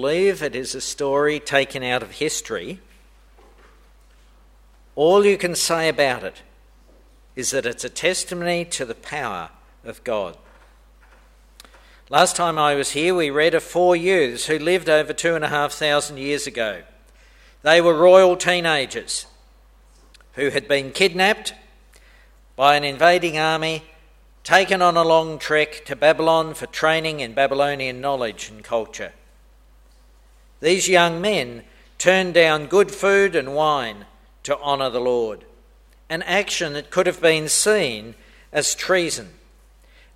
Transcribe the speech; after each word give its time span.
believe 0.00 0.42
it 0.42 0.56
is 0.56 0.74
a 0.74 0.80
story 0.80 1.38
taken 1.38 1.82
out 1.82 2.02
of 2.02 2.12
history, 2.12 2.80
all 4.96 5.26
you 5.26 5.36
can 5.36 5.54
say 5.54 5.90
about 5.90 6.24
it 6.24 6.40
is 7.36 7.50
that 7.50 7.66
it's 7.66 7.84
a 7.84 7.90
testimony 7.90 8.64
to 8.64 8.86
the 8.86 8.94
power 8.94 9.50
of 9.84 10.02
God. 10.02 10.38
Last 12.08 12.34
time 12.34 12.58
I 12.58 12.76
was 12.76 12.92
here, 12.92 13.14
we 13.14 13.28
read 13.28 13.52
of 13.52 13.62
four 13.62 13.94
youths 13.94 14.46
who 14.46 14.58
lived 14.58 14.88
over 14.88 15.12
two 15.12 15.34
and 15.34 15.44
a 15.44 15.48
half 15.48 15.72
thousand 15.72 16.16
years 16.16 16.46
ago. 16.46 16.80
They 17.60 17.82
were 17.82 17.92
royal 17.92 18.38
teenagers 18.38 19.26
who 20.32 20.48
had 20.48 20.66
been 20.66 20.92
kidnapped 20.92 21.52
by 22.56 22.76
an 22.76 22.84
invading 22.84 23.36
army, 23.36 23.82
taken 24.44 24.80
on 24.80 24.96
a 24.96 25.04
long 25.04 25.38
trek 25.38 25.84
to 25.84 25.94
Babylon 25.94 26.54
for 26.54 26.64
training 26.64 27.20
in 27.20 27.34
Babylonian 27.34 28.00
knowledge 28.00 28.48
and 28.48 28.64
culture. 28.64 29.12
These 30.60 30.88
young 30.88 31.20
men 31.20 31.64
turned 31.98 32.34
down 32.34 32.66
good 32.66 32.90
food 32.90 33.34
and 33.34 33.54
wine 33.54 34.06
to 34.44 34.58
honour 34.58 34.90
the 34.90 35.00
Lord, 35.00 35.44
an 36.08 36.22
action 36.22 36.72
that 36.74 36.90
could 36.90 37.06
have 37.06 37.20
been 37.20 37.48
seen 37.48 38.14
as 38.52 38.74
treason. 38.74 39.30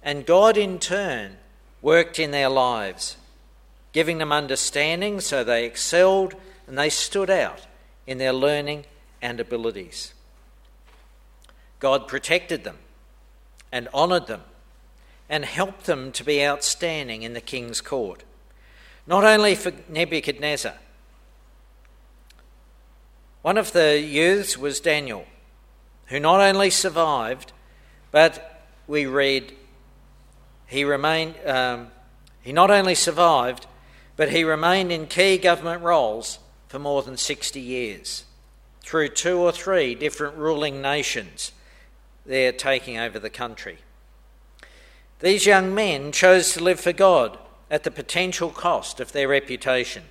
And 0.03 0.27
God, 0.27 0.57
in 0.57 0.79
turn, 0.79 1.37
worked 1.83 2.19
in 2.19 2.31
their 2.31 2.49
lives, 2.49 3.17
giving 3.93 4.19
them 4.19 4.33
understanding 4.33 5.21
so 5.21 5.45
they 5.45 5.65
excelled 5.65 6.35
and 6.67 6.79
they 6.79 6.91
stood 6.91 7.31
out 7.31 7.67
in 8.07 8.19
their 8.19 8.33
learning 8.33 8.85
and 9.21 9.41
abilities. 9.41 10.15
God 11.81 12.09
protected 12.09 12.65
them 12.65 12.79
and 13.71 13.89
honoured 13.95 14.27
them 14.27 14.43
and 15.29 15.45
helped 15.45 15.87
them 15.87 16.13
to 16.13 16.25
be 16.25 16.45
outstanding 16.45 17.23
in 17.23 17.35
the 17.35 17.41
king's 17.41 17.81
court. 17.81 18.25
Not 19.07 19.25
only 19.25 19.55
for 19.55 19.73
Nebuchadnezzar, 19.89 20.75
one 23.43 23.59
of 23.59 23.73
the 23.73 24.01
youths 24.01 24.57
was 24.57 24.81
Daniel, 24.81 25.27
who 26.07 26.19
not 26.19 26.41
only 26.41 26.71
survived, 26.71 27.53
but 28.11 28.65
we 28.87 29.05
read 29.05 29.53
he 30.67 30.85
remained. 30.85 31.35
Um, 31.47 31.89
he 32.43 32.53
not 32.53 32.71
only 32.71 32.95
survived, 32.95 33.67
but 34.17 34.31
he 34.31 34.45
remained 34.45 34.93
in 34.93 35.07
key 35.07 35.39
government 35.39 35.83
roles 35.83 36.39
for 36.69 36.79
more 36.79 37.03
than 37.03 37.17
60 37.17 37.61
years, 37.61 38.25
through 38.81 39.09
two 39.09 39.39
or 39.39 39.53
three 39.53 39.95
different 39.95 40.37
ruling 40.37 40.83
nations 40.83 41.53
there 42.27 42.53
taking 42.53 42.99
over 42.99 43.19
the 43.19 43.31
country. 43.31 43.79
These 45.21 45.47
young 45.47 45.75
men 45.75 46.13
chose 46.13 46.53
to 46.53 46.63
live 46.63 46.81
for 46.81 46.93
God 46.93 47.39
at 47.71 47.85
the 47.85 47.91
potential 47.91 48.51
cost 48.51 49.01
of 49.01 49.13
their 49.13 49.29
reputation. 49.29 50.05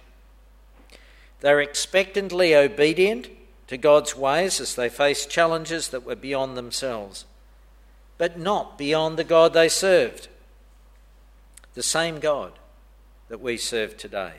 They 1.42 1.54
were 1.54 1.62
expectantly 1.62 2.56
obedient 2.56 3.30
to 3.68 3.78
God's 3.78 4.16
ways 4.16 4.60
as 4.60 4.76
they 4.76 4.90
faced 4.90 5.30
challenges 5.30 5.90
that 5.90 6.06
were 6.06 6.16
beyond 6.16 6.56
themselves, 6.56 7.26
but 8.18 8.40
not 8.40 8.78
beyond 8.78 9.18
the 9.18 9.24
God 9.24 9.54
they 9.54 9.70
served, 9.70 10.28
the 11.74 11.84
same 11.84 12.20
God 12.20 12.54
that 13.30 13.42
we 13.42 13.58
serve 13.58 13.98
today. 13.98 14.34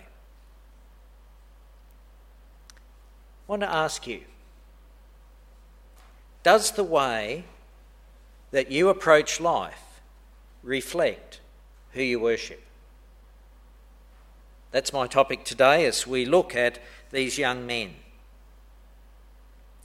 I 3.46 3.48
want 3.48 3.62
to 3.62 3.70
ask 3.70 4.06
you 4.06 4.20
Does 6.42 6.72
the 6.72 6.84
way 6.84 7.44
that 8.50 8.70
you 8.70 8.88
approach 8.88 9.40
life 9.40 10.00
reflect 10.62 11.40
who 11.92 12.02
you 12.02 12.20
worship? 12.20 12.62
That's 14.74 14.92
my 14.92 15.06
topic 15.06 15.44
today 15.44 15.86
as 15.86 16.04
we 16.04 16.24
look 16.26 16.56
at 16.56 16.80
these 17.12 17.38
young 17.38 17.64
men. 17.64 17.94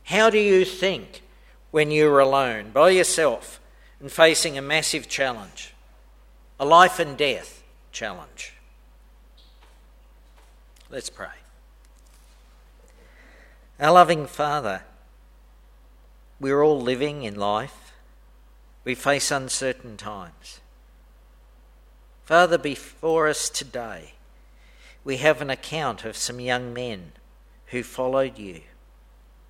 How 0.05 0.31
do 0.31 0.39
you 0.39 0.65
think 0.65 1.21
when 1.69 1.91
you're 1.91 2.17
alone, 2.17 2.71
by 2.71 2.89
yourself, 2.89 3.61
and 3.99 4.11
facing 4.11 4.57
a 4.57 4.63
massive 4.63 5.07
challenge, 5.07 5.75
a 6.59 6.65
life 6.65 6.97
and 6.97 7.15
death 7.15 7.61
challenge? 7.91 8.53
Let's 10.89 11.11
pray. 11.11 11.37
Our 13.79 13.91
loving 13.91 14.25
Father, 14.25 14.81
we're 16.39 16.63
all 16.63 16.81
living 16.81 17.21
in 17.21 17.35
life 17.35 17.93
we 18.83 18.95
face 18.95 19.29
uncertain 19.29 19.97
times. 19.97 20.61
Father, 22.25 22.57
before 22.57 23.27
us 23.27 23.51
today, 23.51 24.13
we 25.03 25.17
have 25.17 25.41
an 25.41 25.49
account 25.49 26.05
of 26.05 26.17
some 26.17 26.39
young 26.39 26.73
men 26.73 27.11
who 27.67 27.83
followed 27.83 28.37
you, 28.37 28.61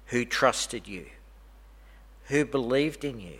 who 0.08 0.26
trusted 0.26 0.88
you, 0.88 1.06
who 2.26 2.46
believed 2.46 3.04
in 3.04 3.20
you, 3.20 3.40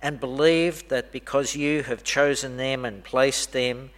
and 0.00 0.20
believed 0.20 0.88
that 0.88 1.12
because 1.12 1.56
you 1.56 1.82
have 1.82 2.04
chosen 2.04 2.56
them 2.56 2.84
and 2.84 3.04
placed 3.04 3.52
them 3.52 3.90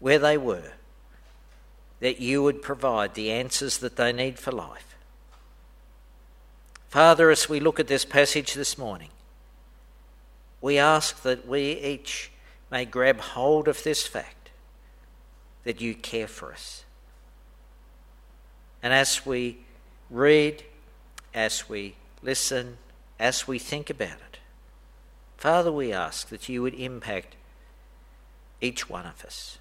where 0.00 0.18
they 0.18 0.36
were, 0.36 0.72
that 2.00 2.20
you 2.20 2.42
would 2.42 2.62
provide 2.62 3.14
the 3.14 3.30
answers 3.30 3.78
that 3.78 3.96
they 3.96 4.12
need 4.12 4.38
for 4.38 4.52
life. 4.52 4.96
Father, 6.88 7.30
as 7.30 7.48
we 7.48 7.60
look 7.60 7.78
at 7.78 7.88
this 7.88 8.04
passage 8.04 8.54
this 8.54 8.78
morning, 8.78 9.10
we 10.60 10.78
ask 10.78 11.22
that 11.22 11.46
we 11.46 11.72
each 11.72 12.30
may 12.70 12.84
grab 12.84 13.20
hold 13.20 13.68
of 13.68 13.82
this 13.82 14.06
fact 14.06 14.37
that 15.68 15.82
you 15.82 15.94
care 15.94 16.26
for 16.26 16.50
us. 16.50 16.82
And 18.82 18.90
as 18.90 19.26
we 19.26 19.58
read, 20.08 20.62
as 21.34 21.68
we 21.68 21.94
listen, 22.22 22.78
as 23.20 23.46
we 23.46 23.58
think 23.58 23.90
about 23.90 24.16
it, 24.32 24.38
Father, 25.36 25.70
we 25.70 25.92
ask 25.92 26.30
that 26.30 26.48
you 26.48 26.62
would 26.62 26.72
impact 26.72 27.36
each 28.62 28.88
one 28.88 29.04
of 29.04 29.22
us 29.26 29.58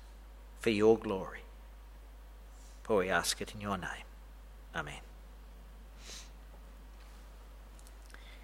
for 0.61 0.69
your 0.69 0.97
glory. 0.97 1.41
For 2.83 2.99
we 2.99 3.09
ask 3.09 3.41
it 3.41 3.53
in 3.53 3.59
your 3.59 3.77
name. 3.77 4.07
Amen. 4.73 5.01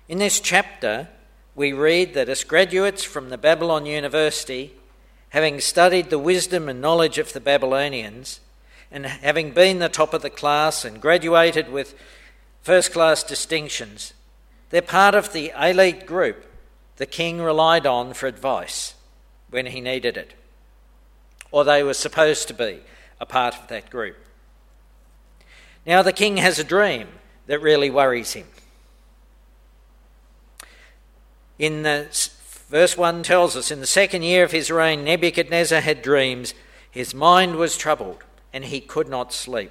In 0.09 0.18
this 0.18 0.41
chapter, 0.41 1.07
we 1.56 1.72
read 1.72 2.13
that 2.16 2.28
as 2.28 2.44
graduates 2.44 3.06
from 3.06 3.30
the 3.30 3.38
Babylon 3.38 3.85
University, 3.85 4.74
having 5.34 5.60
studied 5.60 6.12
the 6.12 6.20
wisdom 6.20 6.70
and 6.70 6.80
knowledge 6.80 7.18
of 7.18 7.34
the 7.34 7.40
Babylonians, 7.40 8.40
and 8.92 9.08
having 9.08 9.50
been 9.50 9.80
the 9.80 9.90
top 9.90 10.14
of 10.14 10.22
the 10.22 10.30
class 10.30 10.86
and 10.86 11.02
graduated 11.02 11.72
with 11.72 11.96
first 12.62 12.94
class 12.94 13.24
distinctions, 13.24 14.14
they're 14.70 14.84
part 14.84 15.16
of 15.16 15.34
the 15.34 15.52
elite 15.60 16.06
group 16.06 16.46
the 16.98 17.08
king 17.08 17.42
relied 17.42 17.88
on 17.88 18.14
for 18.14 18.28
advice 18.28 18.94
when 19.50 19.66
he 19.66 19.82
needed 19.82 20.18
it. 20.18 20.36
Or 21.50 21.64
they 21.64 21.82
were 21.82 21.96
supposed 21.96 22.48
to 22.50 22.54
be 22.54 22.82
a 23.20 23.26
part 23.26 23.56
of 23.56 23.68
that 23.70 23.90
group. 23.90 24.18
Now 25.84 26.04
the 26.04 26.14
king 26.14 26.38
has 26.38 26.60
a 26.60 26.64
dream 26.64 27.08
that 27.48 27.60
really 27.60 27.90
worries 27.90 28.34
him. 28.34 28.46
In 31.58 31.82
the 31.82 32.08
verse 32.74 32.98
1 32.98 33.22
tells 33.22 33.56
us 33.56 33.70
in 33.70 33.82
the 33.82 33.86
second 33.86 34.24
year 34.24 34.44
of 34.44 34.52
his 34.52 34.72
reign, 34.72 35.04
Nebuchadnezzar 35.04 35.80
had 35.80 36.02
dreams. 36.02 36.56
His 36.90 37.14
mind 37.14 37.56
was 37.56 37.78
troubled, 37.78 38.24
and 38.52 38.66
he 38.66 38.82
could 38.82 39.08
not 39.08 39.32
sleep. 39.32 39.70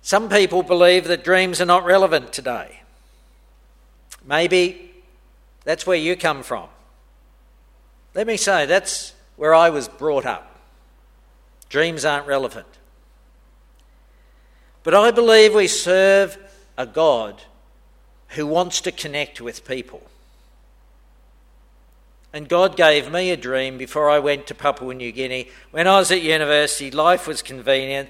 Some 0.00 0.28
people 0.28 0.62
believe 0.62 1.08
that 1.08 1.24
dreams 1.24 1.60
are 1.60 1.66
not 1.66 1.84
relevant 1.84 2.32
today. 2.32 2.82
Maybe 4.24 4.92
that's 5.64 5.84
where 5.84 5.96
you 5.96 6.14
come 6.14 6.44
from. 6.44 6.68
Let 8.14 8.28
me 8.28 8.36
say, 8.36 8.66
that's 8.66 9.12
where 9.34 9.56
I 9.56 9.70
was 9.70 9.88
brought 9.88 10.24
up. 10.24 10.56
Dreams 11.68 12.04
aren't 12.04 12.28
relevant. 12.28 12.68
But 14.84 14.94
I 14.94 15.10
believe 15.10 15.52
we 15.52 15.66
serve 15.66 16.38
a 16.78 16.86
God 16.86 17.42
who 18.34 18.46
wants 18.46 18.80
to 18.82 18.92
connect 18.92 19.40
with 19.40 19.66
people. 19.66 20.02
And 22.32 22.48
God 22.48 22.76
gave 22.76 23.12
me 23.12 23.30
a 23.30 23.36
dream 23.36 23.78
before 23.78 24.10
I 24.10 24.18
went 24.18 24.48
to 24.48 24.54
Papua 24.54 24.92
New 24.92 25.12
Guinea. 25.12 25.48
When 25.70 25.86
I 25.86 25.98
was 25.98 26.10
at 26.10 26.20
university, 26.20 26.90
life 26.90 27.28
was 27.28 27.42
convenient, 27.42 28.08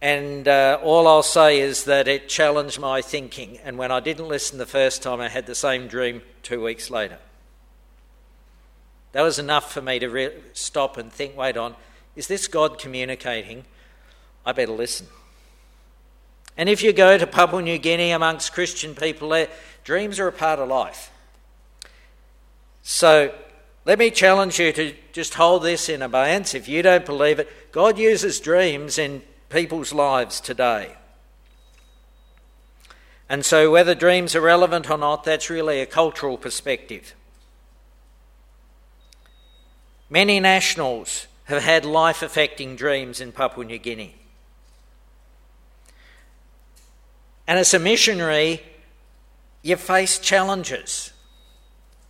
and 0.00 0.46
uh, 0.46 0.78
all 0.82 1.08
I'll 1.08 1.22
say 1.22 1.58
is 1.58 1.84
that 1.84 2.06
it 2.06 2.28
challenged 2.28 2.78
my 2.78 3.02
thinking. 3.02 3.58
And 3.64 3.76
when 3.76 3.90
I 3.90 4.00
didn't 4.00 4.28
listen 4.28 4.58
the 4.58 4.66
first 4.66 5.02
time, 5.02 5.20
I 5.20 5.28
had 5.28 5.46
the 5.46 5.54
same 5.54 5.88
dream 5.88 6.22
two 6.42 6.62
weeks 6.62 6.90
later. 6.90 7.18
That 9.12 9.22
was 9.22 9.38
enough 9.38 9.72
for 9.72 9.82
me 9.82 9.98
to 9.98 10.08
re- 10.08 10.32
stop 10.52 10.96
and 10.96 11.12
think 11.12 11.36
wait 11.36 11.56
on, 11.56 11.74
is 12.14 12.28
this 12.28 12.46
God 12.46 12.78
communicating? 12.78 13.64
I 14.46 14.52
better 14.52 14.72
listen. 14.72 15.08
And 16.60 16.68
if 16.68 16.82
you 16.82 16.92
go 16.92 17.16
to 17.16 17.26
Papua 17.26 17.62
New 17.62 17.78
Guinea 17.78 18.10
amongst 18.10 18.52
Christian 18.52 18.94
people 18.94 19.30
there, 19.30 19.48
dreams 19.82 20.20
are 20.20 20.28
a 20.28 20.32
part 20.32 20.58
of 20.58 20.68
life. 20.68 21.10
So 22.82 23.32
let 23.86 23.98
me 23.98 24.10
challenge 24.10 24.58
you 24.58 24.70
to 24.74 24.94
just 25.14 25.32
hold 25.32 25.62
this 25.62 25.88
in 25.88 26.02
abeyance. 26.02 26.52
If 26.52 26.68
you 26.68 26.82
don't 26.82 27.06
believe 27.06 27.38
it, 27.38 27.72
God 27.72 27.96
uses 27.96 28.40
dreams 28.40 28.98
in 28.98 29.22
people's 29.48 29.94
lives 29.94 30.38
today. 30.38 30.96
And 33.26 33.42
so, 33.42 33.70
whether 33.70 33.94
dreams 33.94 34.36
are 34.36 34.42
relevant 34.42 34.90
or 34.90 34.98
not, 34.98 35.24
that's 35.24 35.48
really 35.48 35.80
a 35.80 35.86
cultural 35.86 36.36
perspective. 36.36 37.14
Many 40.10 40.40
nationals 40.40 41.26
have 41.44 41.62
had 41.62 41.86
life 41.86 42.20
affecting 42.20 42.76
dreams 42.76 43.18
in 43.18 43.32
Papua 43.32 43.64
New 43.64 43.78
Guinea. 43.78 44.19
And 47.50 47.58
as 47.58 47.74
a 47.74 47.80
missionary, 47.80 48.62
you 49.62 49.74
face 49.74 50.20
challenges. 50.20 51.12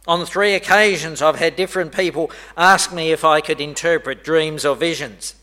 On 0.06 0.26
three 0.26 0.52
occasions, 0.52 1.22
I've 1.22 1.38
had 1.38 1.56
different 1.56 1.94
people 1.94 2.30
ask 2.58 2.92
me 2.92 3.10
if 3.10 3.24
I 3.24 3.40
could 3.40 3.58
interpret 3.58 4.22
dreams 4.22 4.66
or 4.66 4.76
visions. 4.76 5.34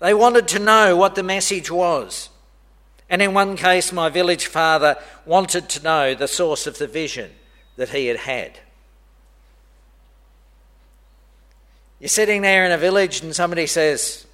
They 0.00 0.12
wanted 0.12 0.48
to 0.48 0.58
know 0.58 0.96
what 0.96 1.14
the 1.14 1.22
message 1.22 1.70
was. 1.70 2.30
And 3.08 3.22
in 3.22 3.32
one 3.32 3.56
case, 3.56 3.92
my 3.92 4.08
village 4.08 4.46
father 4.46 4.96
wanted 5.24 5.68
to 5.68 5.84
know 5.84 6.12
the 6.16 6.26
source 6.26 6.66
of 6.66 6.78
the 6.78 6.88
vision 6.88 7.30
that 7.76 7.90
he 7.90 8.06
had 8.06 8.16
had. 8.16 8.58
You're 12.00 12.08
sitting 12.08 12.42
there 12.42 12.64
in 12.64 12.72
a 12.72 12.76
village 12.76 13.22
and 13.22 13.36
somebody 13.36 13.68
says, 13.68 14.26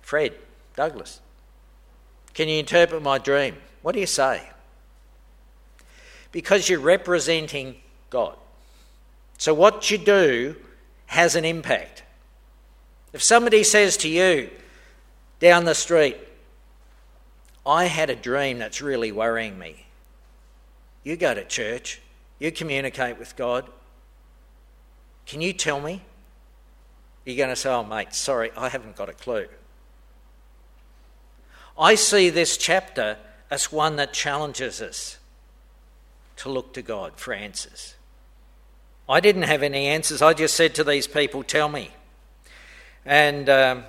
Fred, 0.00 0.34
Douglas, 0.74 1.20
can 2.34 2.48
you 2.48 2.58
interpret 2.58 3.00
my 3.00 3.18
dream? 3.18 3.54
What 3.86 3.94
do 3.94 4.00
you 4.00 4.06
say? 4.06 4.42
Because 6.32 6.68
you're 6.68 6.80
representing 6.80 7.76
God. 8.10 8.34
So 9.38 9.54
what 9.54 9.92
you 9.92 9.96
do 9.96 10.56
has 11.06 11.36
an 11.36 11.44
impact. 11.44 12.02
If 13.12 13.22
somebody 13.22 13.62
says 13.62 13.96
to 13.98 14.08
you 14.08 14.50
down 15.38 15.66
the 15.66 15.74
street, 15.76 16.16
I 17.64 17.84
had 17.84 18.10
a 18.10 18.16
dream 18.16 18.58
that's 18.58 18.82
really 18.82 19.12
worrying 19.12 19.56
me, 19.56 19.86
you 21.04 21.14
go 21.14 21.32
to 21.32 21.44
church, 21.44 22.00
you 22.40 22.50
communicate 22.50 23.20
with 23.20 23.36
God. 23.36 23.70
Can 25.26 25.40
you 25.40 25.52
tell 25.52 25.80
me? 25.80 26.02
You're 27.24 27.36
going 27.36 27.50
to 27.50 27.54
say, 27.54 27.70
oh, 27.70 27.84
mate, 27.84 28.14
sorry, 28.14 28.50
I 28.56 28.68
haven't 28.68 28.96
got 28.96 29.08
a 29.08 29.12
clue. 29.12 29.46
I 31.78 31.94
see 31.94 32.30
this 32.30 32.56
chapter 32.56 33.18
as 33.50 33.72
one 33.72 33.96
that 33.96 34.12
challenges 34.12 34.80
us 34.80 35.18
to 36.36 36.48
look 36.48 36.74
to 36.74 36.82
God 36.82 37.12
for 37.16 37.32
answers. 37.32 37.94
I 39.08 39.20
didn't 39.20 39.42
have 39.42 39.62
any 39.62 39.86
answers. 39.86 40.20
I 40.20 40.34
just 40.34 40.54
said 40.54 40.74
to 40.76 40.84
these 40.84 41.06
people, 41.06 41.42
Tell 41.42 41.68
me. 41.68 41.90
And 43.04 43.48
um, 43.48 43.84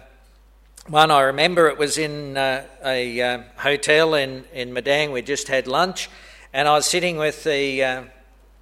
one 0.88 1.10
I 1.10 1.22
remember, 1.22 1.68
it 1.68 1.78
was 1.78 1.98
in 1.98 2.38
uh, 2.38 2.66
a 2.86 3.22
uh, 3.22 3.42
hotel 3.58 4.14
in, 4.14 4.46
in 4.54 4.74
Madang. 4.74 5.12
We 5.12 5.24
just 5.24 5.48
had 5.48 5.68
lunch, 5.68 6.10
and 6.54 6.68
I 6.68 6.74
was 6.74 6.86
sitting 6.86 7.18
with 7.18 7.44
the 7.44 7.84
uh, 7.84 8.04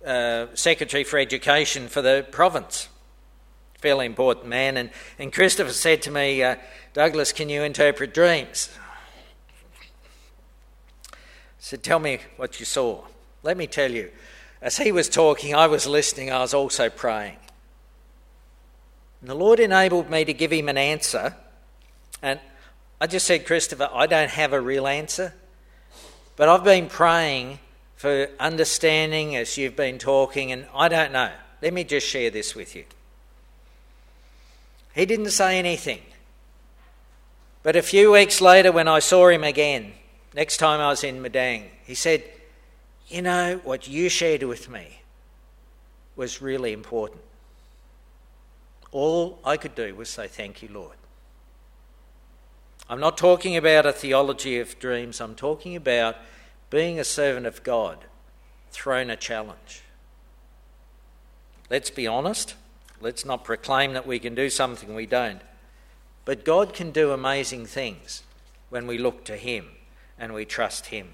uh 0.06 0.47
Secretary 0.53 1.03
for 1.03 1.19
Education 1.19 1.88
for 1.88 2.01
the 2.01 2.25
province 2.31 2.88
fairly 3.86 4.07
important 4.07 4.47
man. 4.47 4.77
And, 4.77 4.89
and 5.19 5.31
Christopher 5.31 5.71
said 5.71 6.01
to 6.03 6.12
me, 6.12 6.42
uh, 6.42 6.56
Douglas, 6.94 7.31
can 7.31 7.50
you 7.50 7.62
interpret 7.62 8.15
dreams? 8.15 8.69
Said, 11.65 11.81
Tell 11.81 11.97
me 11.97 12.19
what 12.35 12.59
you 12.59 12.65
saw. 12.67 13.01
Let 13.41 13.57
me 13.57 13.65
tell 13.65 13.89
you. 13.91 14.12
As 14.62 14.77
he 14.77 14.91
was 14.91 15.09
talking, 15.09 15.56
I 15.56 15.65
was 15.65 15.88
listening, 15.88 16.31
I 16.31 16.38
was 16.38 16.53
also 16.53 16.91
praying. 16.91 17.38
And 19.19 19.31
the 19.31 19.33
Lord 19.33 19.59
enabled 19.59 20.07
me 20.07 20.23
to 20.25 20.31
give 20.31 20.51
him 20.51 20.69
an 20.69 20.77
answer. 20.77 21.35
And 22.21 22.39
I 23.01 23.07
just 23.07 23.25
said, 23.25 23.47
Christopher, 23.47 23.89
I 23.91 24.06
don't 24.06 24.29
have 24.29 24.53
a 24.53 24.62
real 24.62 24.85
answer, 24.85 25.33
but 26.35 26.50
I've 26.50 26.63
been 26.63 26.85
praying 26.85 27.57
for 27.95 28.29
understanding 28.39 29.35
as 29.35 29.57
you've 29.57 29.75
been 29.75 29.97
talking, 29.97 30.51
and 30.51 30.68
I 30.71 30.88
don't 30.88 31.13
know. 31.13 31.31
Let 31.63 31.73
me 31.73 31.83
just 31.83 32.06
share 32.06 32.29
this 32.29 32.53
with 32.53 32.75
you. 32.75 32.85
He 34.94 35.07
didn't 35.07 35.31
say 35.31 35.57
anything. 35.57 36.03
But 37.63 37.75
a 37.75 37.81
few 37.81 38.11
weeks 38.11 38.39
later, 38.39 38.71
when 38.71 38.88
I 38.88 39.00
saw 39.00 39.29
him 39.29 39.44
again, 39.44 39.94
next 40.35 40.57
time 40.57 40.79
I 40.79 40.89
was 40.89 41.03
in 41.03 41.23
Madang, 41.23 41.63
he 41.85 41.95
said, 41.95 42.23
You 43.07 43.21
know, 43.21 43.61
what 43.63 43.87
you 43.87 44.09
shared 44.09 44.43
with 44.43 44.69
me 44.69 45.01
was 46.15 46.41
really 46.41 46.73
important. 46.73 47.21
All 48.91 49.39
I 49.43 49.57
could 49.57 49.73
do 49.73 49.95
was 49.95 50.09
say, 50.09 50.27
Thank 50.27 50.61
you, 50.61 50.69
Lord. 50.71 50.97
I'm 52.87 52.99
not 52.99 53.17
talking 53.17 53.57
about 53.57 53.87
a 53.87 53.93
theology 53.93 54.59
of 54.59 54.77
dreams, 54.77 55.19
I'm 55.19 55.35
talking 55.35 55.75
about 55.75 56.17
being 56.69 56.99
a 56.99 57.03
servant 57.03 57.47
of 57.47 57.63
God 57.63 58.05
thrown 58.69 59.09
a 59.09 59.15
challenge. 59.15 59.81
Let's 61.69 61.89
be 61.89 62.05
honest. 62.05 62.55
Let's 63.01 63.25
not 63.25 63.43
proclaim 63.43 63.93
that 63.93 64.07
we 64.07 64.19
can 64.19 64.35
do 64.35 64.49
something 64.49 64.95
we 64.95 65.05
don't. 65.05 65.41
But 66.23 66.45
God 66.45 66.73
can 66.73 66.91
do 66.91 67.11
amazing 67.11 67.65
things 67.65 68.23
when 68.69 68.87
we 68.87 68.97
look 68.97 69.25
to 69.25 69.35
Him 69.35 69.67
and 70.17 70.33
we 70.33 70.45
trust 70.45 70.88
Him. 70.88 71.13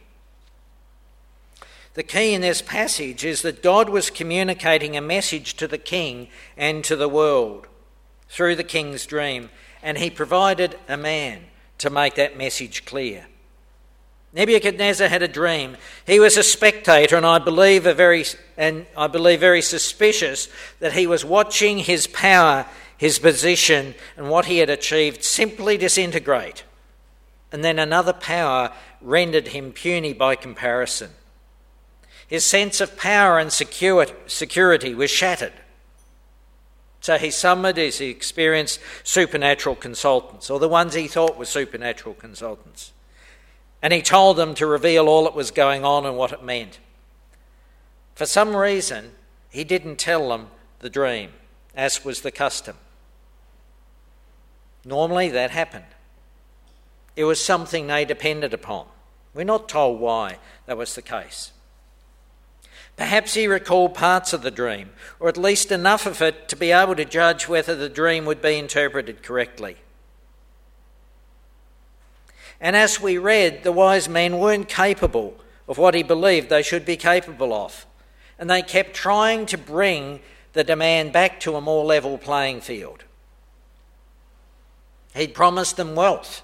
The 1.94 2.03
key 2.03 2.33
in 2.33 2.42
this 2.42 2.62
passage 2.62 3.25
is 3.25 3.42
that 3.42 3.62
God 3.62 3.89
was 3.89 4.09
communicating 4.09 4.95
a 4.95 5.01
message 5.01 5.56
to 5.56 5.68
the 5.68 5.77
king 5.77 6.30
and 6.56 6.83
to 6.86 6.95
the 6.95 7.09
world 7.09 7.68
through 8.30 8.56
the 8.56 8.63
king's 8.63 9.06
dream, 9.06 9.50
and 9.83 9.98
he 9.98 10.09
provided 10.09 10.80
a 10.88 10.95
man 10.95 11.42
to 11.80 11.89
make 11.89 12.15
that 12.15 12.38
message 12.38 12.86
clear. 12.86 13.25
Nebuchadnezzar 14.33 15.09
had 15.09 15.21
a 15.21 15.27
dream. 15.27 15.75
He 16.07 16.19
was 16.19 16.38
a 16.38 16.44
spectator, 16.44 17.18
and 17.18 17.25
I 17.25 17.39
believe 17.39 17.86
a 17.86 17.94
very 17.94 18.24
and 18.56 18.86
I 18.95 19.07
believe 19.07 19.42
very 19.42 19.62
suspicious 19.62 20.47
that 20.80 20.94
he 20.94 21.07
was 21.07 21.25
watching 21.25 21.80
his 21.80 22.07
power, 22.07 22.65
his 22.97 23.19
position, 23.19 23.95
and 24.15 24.30
what 24.30 24.45
he 24.45 24.59
had 24.59 24.69
achieved 24.69 25.25
simply 25.25 25.75
disintegrate. 25.75 26.63
And 27.51 27.65
then 27.65 27.80
another 27.80 28.13
power 28.13 28.71
rendered 29.01 29.50
him 29.50 29.71
puny 29.71 30.13
by 30.13 30.36
comparison. 30.36 31.12
His 32.27 32.45
sense 32.45 32.80
of 32.80 32.98
power 32.98 33.39
and 33.39 33.51
security 33.51 34.94
was 34.94 35.12
shattered. 35.12 35.53
So 37.01 37.18
he 37.18 37.31
summoned 37.31 37.77
his 37.77 38.00
experienced 38.00 38.80
supernatural 39.03 39.75
consultants, 39.75 40.50
or 40.50 40.59
the 40.59 40.69
ones 40.69 40.94
he 40.94 41.07
thought 41.07 41.37
were 41.37 41.45
supernatural 41.45 42.14
consultants. 42.14 42.94
And 43.81 43.92
he 43.92 44.04
told 44.04 44.37
them 44.37 44.54
to 44.56 44.68
reveal 44.68 45.07
all 45.07 45.23
that 45.23 45.33
was 45.33 45.49
going 45.49 45.83
on 45.83 46.06
and 46.06 46.16
what 46.16 46.31
it 46.31 46.44
meant. 46.44 46.80
For 48.14 48.28
some 48.28 48.56
reason, 48.56 49.14
he 49.49 49.64
didn't 49.64 49.97
tell 49.97 50.30
them 50.30 50.49
the 50.80 50.90
dream, 50.90 51.31
as 51.76 52.06
was 52.06 52.21
the 52.21 52.31
custom. 52.31 52.78
Normally, 54.85 55.30
that 55.30 55.49
happened. 55.52 55.85
It 57.15 57.25
was 57.25 57.44
something 57.44 57.87
they 57.87 58.06
depended 58.06 58.53
upon. 58.53 58.87
We're 59.33 59.44
not 59.44 59.69
told 59.69 59.99
why 59.99 60.37
that 60.65 60.77
was 60.77 60.95
the 60.95 61.01
case. 61.01 61.51
Perhaps 62.97 63.33
he 63.33 63.47
recalled 63.47 63.94
parts 63.94 64.33
of 64.33 64.41
the 64.41 64.51
dream, 64.51 64.91
or 65.19 65.27
at 65.30 65.37
least 65.37 65.71
enough 65.71 66.06
of 66.06 66.21
it 66.21 66.47
to 66.49 66.56
be 66.56 66.71
able 66.71 66.95
to 66.95 67.06
judge 67.06 67.47
whether 67.47 67.75
the 67.75 67.89
dream 67.89 68.25
would 68.25 68.41
be 68.41 68.57
interpreted 68.57 69.23
correctly. 69.23 69.77
And 72.59 72.75
as 72.75 73.01
we 73.01 73.18
read, 73.18 73.63
the 73.63 73.71
wise 73.71 74.07
men 74.07 74.37
weren't 74.37 74.69
capable 74.69 75.35
of 75.68 75.77
what 75.77 75.95
he 75.95 76.03
believed 76.03 76.49
they 76.49 76.61
should 76.61 76.85
be 76.85 76.97
capable 76.97 77.53
of. 77.53 77.85
And 78.37 78.49
they 78.49 78.61
kept 78.61 78.94
trying 78.94 79.45
to 79.47 79.57
bring 79.57 80.19
the 80.53 80.63
demand 80.63 81.13
back 81.13 81.39
to 81.39 81.56
a 81.56 81.61
more 81.61 81.83
level 81.85 82.18
playing 82.18 82.61
field. 82.61 83.03
He'd 85.15 85.33
promised 85.33 85.77
them 85.77 85.95
wealth, 85.95 86.44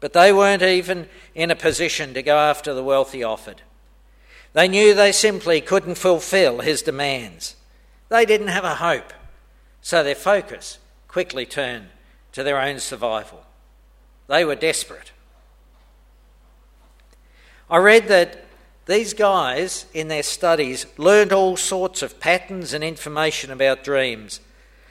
but 0.00 0.14
they 0.14 0.32
weren't 0.32 0.62
even 0.62 1.08
in 1.34 1.50
a 1.50 1.56
position 1.56 2.14
to 2.14 2.22
go 2.22 2.36
after 2.38 2.74
the 2.74 2.82
wealth 2.82 3.12
he 3.12 3.22
offered. 3.22 3.62
They 4.52 4.66
knew 4.66 4.94
they 4.94 5.12
simply 5.12 5.60
couldn't 5.60 5.94
fulfill 5.94 6.60
his 6.60 6.82
demands. 6.82 7.54
They 8.08 8.24
didn't 8.24 8.48
have 8.48 8.64
a 8.64 8.76
hope, 8.76 9.12
so 9.80 10.02
their 10.02 10.14
focus 10.14 10.78
quickly 11.06 11.46
turned 11.46 11.88
to 12.32 12.42
their 12.42 12.60
own 12.60 12.80
survival. 12.80 13.44
They 14.26 14.44
were 14.44 14.56
desperate. 14.56 15.12
I 17.68 17.78
read 17.78 18.08
that 18.08 18.44
these 18.86 19.14
guys, 19.14 19.86
in 19.94 20.08
their 20.08 20.24
studies, 20.24 20.86
learned 20.96 21.32
all 21.32 21.56
sorts 21.56 22.02
of 22.02 22.18
patterns 22.18 22.72
and 22.72 22.82
information 22.82 23.52
about 23.52 23.84
dreams. 23.84 24.40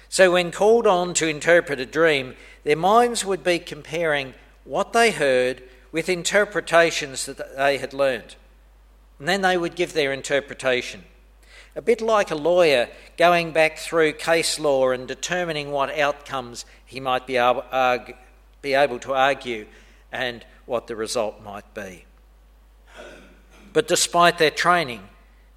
So, 0.08 0.32
when 0.32 0.52
called 0.52 0.88
on 0.88 1.14
to 1.16 1.28
interpret 1.28 1.80
a 1.80 1.86
dream, 1.86 2.36
their 2.64 2.78
minds 2.78 3.26
would 3.26 3.44
be 3.44 3.60
comparing 3.60 4.34
what 4.70 4.94
they 4.94 5.10
heard 5.10 5.64
with 5.92 6.08
interpretations 6.08 7.26
that 7.26 7.58
they 7.58 7.80
had 7.80 7.92
learned. 7.92 8.36
And 9.18 9.28
then 9.28 9.42
they 9.42 9.58
would 9.58 9.76
give 9.76 9.94
their 9.94 10.14
interpretation. 10.14 11.06
A 11.76 11.82
bit 11.82 12.02
like 12.02 12.30
a 12.30 12.36
lawyer 12.36 12.88
going 13.18 13.52
back 13.52 13.80
through 13.80 14.14
case 14.14 14.60
law 14.60 14.92
and 14.92 15.08
determining 15.08 15.72
what 15.72 15.98
outcomes 15.98 16.66
he 16.86 17.00
might 17.00 17.26
be 17.26 17.38
able, 17.38 17.64
argue, 17.72 18.14
be 18.62 18.76
able 18.76 19.00
to 19.00 19.14
argue 19.16 19.66
and 20.12 20.46
what 20.68 20.86
the 20.86 20.96
result 20.96 21.42
might 21.42 21.74
be. 21.74 22.06
But 23.74 23.88
despite 23.88 24.38
their 24.38 24.52
training, 24.52 25.02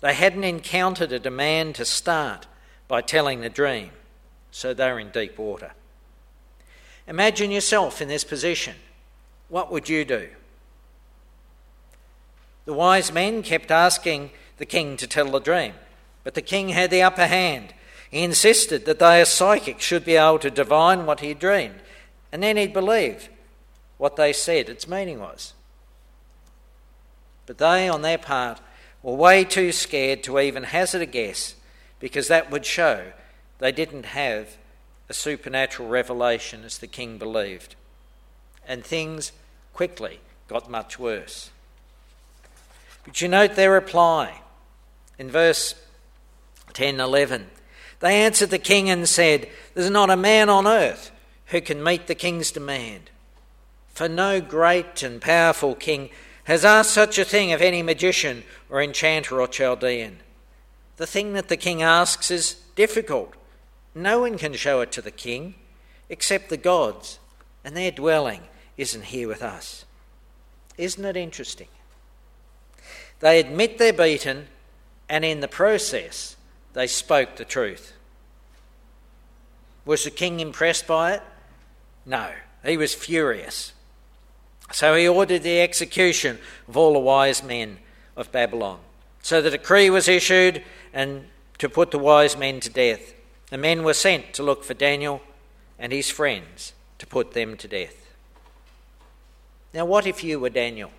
they 0.01 0.15
hadn't 0.15 0.45
encountered 0.45 1.13
a 1.13 1.19
demand 1.19 1.75
to 1.75 1.85
start 1.85 2.47
by 2.89 3.03
telling 3.03 3.43
the 3.43 3.51
dream, 3.51 3.91
so 4.51 4.73
they're 4.73 4.99
in 4.99 5.11
deep 5.11 5.39
water. 5.39 5.73
Imagine 7.07 7.51
yourself 7.51 8.01
in 8.01 8.09
this 8.09 8.25
position. 8.25 8.77
What 9.53 9.71
would 9.71 9.87
you 9.87 10.07
do? 10.07 10.31
The 12.65 12.73
wise 12.73 13.13
men 13.13 13.43
kept 13.43 13.71
asking 13.71 14.31
the 14.57 14.65
king 14.65 14.97
to 14.97 15.07
tell 15.07 15.31
the 15.31 15.41
dream, 15.41 15.75
but 16.25 16.33
the 16.33 16.41
king 16.41 16.71
had 16.71 16.91
the 16.91 17.03
upper 17.03 17.27
hand. 17.27 17.75
He 18.11 18.23
insisted 18.23 18.87
that 18.87 18.99
they, 18.99 19.21
as 19.21 19.29
psychics, 19.29 19.85
should 19.85 20.07
be 20.07 20.17
able 20.17 20.39
to 20.39 20.51
divine 20.51 21.05
what 21.05 21.21
he 21.21 21.35
dreamed, 21.35 21.83
and 22.33 22.43
then 22.43 22.57
he'd 22.57 22.73
believe 22.73 23.29
what 23.99 24.17
they 24.17 24.33
said 24.33 24.71
its 24.71 24.89
meaning 24.89 25.21
was. 25.21 25.53
But 27.45 27.59
they, 27.59 27.91
on 27.91 28.01
their 28.01 28.17
part, 28.17 28.59
were 29.03 29.13
way 29.13 29.45
too 29.45 29.71
scared 29.71 30.23
to 30.23 30.41
even 30.41 30.63
hazard 30.63 31.03
a 31.03 31.07
guess 31.07 31.57
because 32.01 32.29
that 32.29 32.51
would 32.51 32.65
show 32.65 33.13
they 33.59 33.71
didn't 33.71 34.07
have 34.07 34.57
a 35.11 35.13
supernatural 35.13 35.91
revelation 35.91 36.65
as 36.65 36.79
the 36.79 36.87
king 36.87 37.19
believed. 37.19 37.77
And 38.67 38.83
things 38.83 39.33
quickly 39.73 40.21
got 40.49 40.71
much 40.71 40.99
worse. 40.99 41.51
But 43.05 43.21
you 43.21 43.29
note 43.29 43.55
their 43.55 43.73
reply 43.73 44.41
in 45.19 45.31
verse 45.31 45.75
10 46.73 47.01
11. 47.01 47.49
They 48.01 48.23
answered 48.23 48.51
the 48.51 48.59
king 48.59 48.91
and 48.91 49.09
said, 49.09 49.49
There's 49.75 49.91
not 49.91 50.11
a 50.11 50.17
man 50.17 50.49
on 50.49 50.67
earth 50.67 51.11
who 51.47 51.61
can 51.61 51.83
meet 51.83 52.07
the 52.07 52.15
king's 52.15 52.51
demand. 52.51 53.11
For 53.89 54.09
no 54.09 54.41
great 54.41 55.03
and 55.03 55.21
powerful 55.21 55.75
king 55.75 56.11
has 56.45 56.65
asked 56.65 56.91
such 56.91 57.19
a 57.19 57.25
thing 57.25 57.53
of 57.53 57.63
any 57.63 57.83
magician 57.83 58.43
or 58.69 58.83
enchanter 58.83 59.41
or 59.41 59.47
Chaldean. 59.47 60.19
The 60.97 61.07
thing 61.07 61.35
that 61.35 61.49
the 61.49 61.57
king 61.57 61.83
asks 61.83 62.31
is 62.31 62.57
difficult. 62.75 63.35
No 63.95 64.21
one 64.21 64.39
can 64.39 64.55
show 64.55 64.81
it 64.81 64.93
to 64.93 65.03
the 65.03 65.11
king 65.11 65.55
except 66.09 66.49
the 66.49 66.57
gods, 66.57 67.19
and 67.65 67.77
their 67.77 67.91
dwelling 67.91 68.43
isn't 68.77 69.05
here 69.05 69.29
with 69.29 69.43
us. 69.43 69.85
Isn't 70.79 71.05
it 71.05 71.17
interesting? 71.17 71.69
They 73.21 73.39
admit 73.39 73.79
they're 73.79 73.93
beaten, 73.93 74.49
and 75.09 75.25
in 75.25 75.41
the 75.41 75.49
process, 75.49 76.37
they 76.73 76.87
spoke 76.87 77.37
the 77.37 77.45
truth. 77.45 77.93
Was 79.85 80.05
the 80.05 80.11
king 80.11 80.41
impressed 80.41 80.87
by 80.87 81.15
it? 81.15 81.23
No, 82.07 82.31
he 82.65 82.77
was 82.77 82.95
furious. 82.95 83.73
So 84.73 84.95
he 84.95 85.07
ordered 85.07 85.43
the 85.43 85.61
execution 85.61 86.39
of 86.67 86.77
all 86.77 86.95
the 86.95 86.99
wise 86.99 87.43
men 87.43 87.79
of 88.17 88.33
Babylon. 88.33 88.81
So 89.23 89.41
the 89.41 89.51
decree 89.51 89.91
was 89.91 90.09
issued 90.09 90.63
and 90.93 91.27
to 91.59 91.69
put 91.69 91.91
the 91.91 91.99
wise 91.99 92.37
men 92.37 92.61
to 92.61 92.71
death. 92.71 93.15
The 93.51 93.59
men 93.59 93.85
were 93.85 93.95
sent 93.95 94.33
to 94.35 94.43
look 94.43 94.65
for 94.65 94.75
Daniel 94.75 95.21
and 95.79 95.93
his 95.93 96.11
friends 96.11 96.73
to 96.99 97.07
put 97.07 97.33
them 97.33 97.57
to 97.59 97.69
death. 97.69 98.02
Now, 99.75 99.85
what 99.85 100.07
if 100.07 100.23
you 100.23 100.39
were 100.39 100.51
Daniel? 100.51 100.91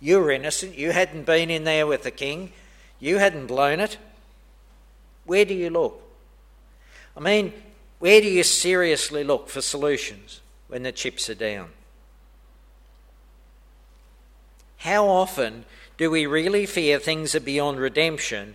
You 0.00 0.18
were 0.18 0.30
innocent. 0.30 0.76
You 0.76 0.92
hadn't 0.92 1.24
been 1.26 1.50
in 1.50 1.64
there 1.64 1.86
with 1.86 2.02
the 2.02 2.10
king. 2.10 2.52
You 3.00 3.18
hadn't 3.18 3.46
blown 3.46 3.80
it. 3.80 3.98
Where 5.24 5.44
do 5.44 5.54
you 5.54 5.70
look? 5.70 6.00
I 7.16 7.20
mean, 7.20 7.52
where 7.98 8.20
do 8.20 8.28
you 8.28 8.42
seriously 8.42 9.24
look 9.24 9.48
for 9.48 9.60
solutions 9.60 10.40
when 10.68 10.82
the 10.82 10.92
chips 10.92 11.30
are 11.30 11.34
down? 11.34 11.70
How 14.78 15.06
often 15.06 15.64
do 15.96 16.10
we 16.10 16.26
really 16.26 16.66
fear 16.66 16.98
things 16.98 17.34
are 17.34 17.40
beyond 17.40 17.78
redemption 17.78 18.54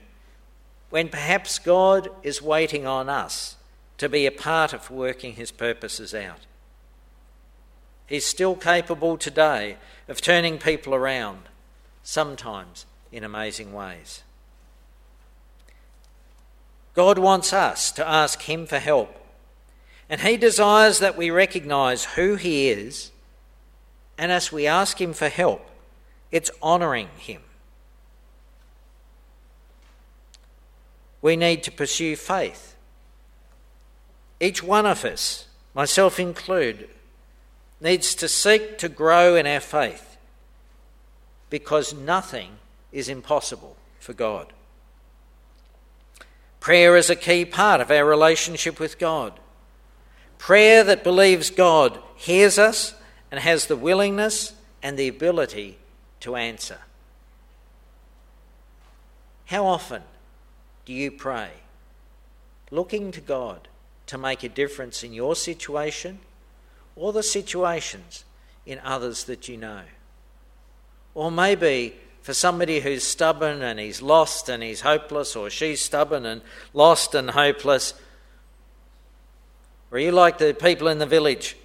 when 0.89 1.09
perhaps 1.09 1.57
God 1.57 2.09
is 2.21 2.41
waiting 2.41 2.85
on 2.85 3.09
us 3.09 3.55
to 3.97 4.09
be 4.09 4.25
a 4.25 4.31
part 4.31 4.73
of 4.73 4.91
working 4.91 5.33
his 5.33 5.51
purposes 5.51 6.13
out? 6.13 6.45
He's 8.09 8.25
still 8.25 8.55
capable 8.55 9.17
today 9.17 9.77
of 10.07 10.19
turning 10.19 10.57
people 10.57 10.95
around, 10.95 11.43
sometimes 12.01 12.87
in 13.11 13.23
amazing 13.23 13.71
ways. 13.71 14.23
God 16.95 17.19
wants 17.19 17.53
us 17.53 17.91
to 17.91 18.07
ask 18.07 18.41
Him 18.41 18.65
for 18.65 18.79
help, 18.79 19.15
and 20.09 20.21
He 20.21 20.37
desires 20.37 20.97
that 20.97 21.15
we 21.15 21.29
recognise 21.29 22.03
who 22.15 22.33
He 22.33 22.71
is, 22.71 23.11
and 24.17 24.31
as 24.31 24.51
we 24.51 24.65
ask 24.65 24.99
Him 24.99 25.13
for 25.13 25.29
help, 25.29 25.69
it's 26.31 26.49
honouring 26.63 27.09
Him. 27.15 27.43
We 31.21 31.35
need 31.35 31.61
to 31.61 31.71
pursue 31.71 32.15
faith. 32.15 32.75
Each 34.39 34.63
one 34.63 34.87
of 34.87 35.05
us, 35.05 35.45
myself 35.75 36.19
included, 36.19 36.89
needs 37.81 38.15
to 38.15 38.27
seek 38.27 38.77
to 38.79 38.89
grow 38.89 39.35
in 39.35 39.47
our 39.47 39.59
faith 39.59 40.17
because 41.49 41.93
nothing 41.93 42.57
is 42.91 43.09
impossible 43.09 43.75
for 43.99 44.13
God. 44.13 44.53
Prayer 46.59 46.97
is 46.97 47.09
a 47.09 47.15
key 47.15 47.45
part 47.45 47.79
of 47.79 47.89
our 47.89 48.05
relationship 48.05 48.79
with 48.79 48.99
God. 48.99 49.39
Prayer 50.37 50.83
that 50.83 51.03
believes 51.03 51.49
God 51.49 51.99
hears 52.15 52.57
us 52.57 52.93
and 53.31 53.39
has 53.39 53.67
the 53.67 53.77
willingness 53.77 54.53
and 54.83 54.97
the 54.97 55.07
ability 55.07 55.77
to 56.21 56.35
answer. 56.35 56.79
How 59.45 59.65
often 59.65 60.03
do 60.85 60.93
you 60.93 61.11
pray 61.11 61.49
looking 62.71 63.11
to 63.11 63.21
God 63.21 63.67
to 64.07 64.17
make 64.17 64.43
a 64.43 64.49
difference 64.49 65.03
in 65.03 65.13
your 65.13 65.35
situation 65.35 66.19
or 66.99 67.13
the 67.13 67.23
situations 67.23 68.25
in 68.65 68.77
others 68.83 69.23
that 69.23 69.47
you 69.47 69.55
know? 69.55 69.81
Or 71.15 71.31
maybe 71.31 71.95
for 72.21 72.33
somebody 72.33 72.81
who's 72.81 73.03
stubborn 73.03 73.61
and 73.61 73.79
he's 73.79 74.01
lost 74.01 74.49
and 74.49 74.61
he's 74.61 74.81
hopeless, 74.81 75.35
or 75.35 75.49
she's 75.49 75.81
stubborn 75.81 76.25
and 76.25 76.41
lost 76.73 77.15
and 77.15 77.31
hopeless. 77.31 77.93
Or 79.91 79.97
you 79.97 80.11
like 80.11 80.37
the 80.37 80.53
people 80.53 80.89
in 80.89 80.99
the 80.99 81.05
village? 81.05 81.55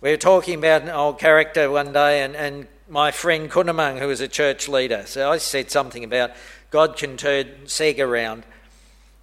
We 0.00 0.10
were 0.10 0.16
talking 0.16 0.58
about 0.58 0.82
an 0.82 0.88
old 0.88 1.18
character 1.18 1.70
one 1.70 1.92
day, 1.92 2.22
and, 2.22 2.34
and 2.34 2.66
my 2.88 3.10
friend 3.10 3.50
Kunamang, 3.50 3.98
who 3.98 4.08
was 4.08 4.20
a 4.20 4.28
church 4.28 4.68
leader, 4.68 5.04
so 5.06 5.30
I 5.30 5.38
said 5.38 5.70
something 5.70 6.02
about 6.02 6.32
God 6.70 6.96
can 6.96 7.16
turn 7.16 7.46
Seg 7.66 8.00
around. 8.00 8.44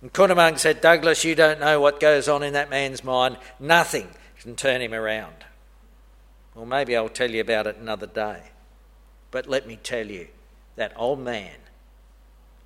And 0.02 0.14
Kunamang 0.14 0.58
said, 0.58 0.80
Douglas, 0.80 1.24
you 1.24 1.36
don't 1.36 1.60
know 1.60 1.82
what 1.82 2.00
goes 2.00 2.28
on 2.28 2.44
in 2.44 2.54
that 2.54 2.70
man's 2.70 3.04
mind. 3.04 3.38
Nothing 3.60 4.08
can 4.42 4.56
turn 4.56 4.82
him 4.82 4.94
around. 4.94 5.46
Well, 6.56 6.66
maybe 6.66 6.96
I'll 6.96 7.10
tell 7.10 7.32
you 7.32 7.42
about 7.42 7.68
it 7.68 7.78
another 7.78 8.08
day. 8.08 8.42
But 9.30 9.48
let 9.48 9.68
me 9.68 9.78
tell 9.82 10.08
you, 10.08 10.28
that 10.76 10.94
old 10.96 11.20
man, 11.20 11.56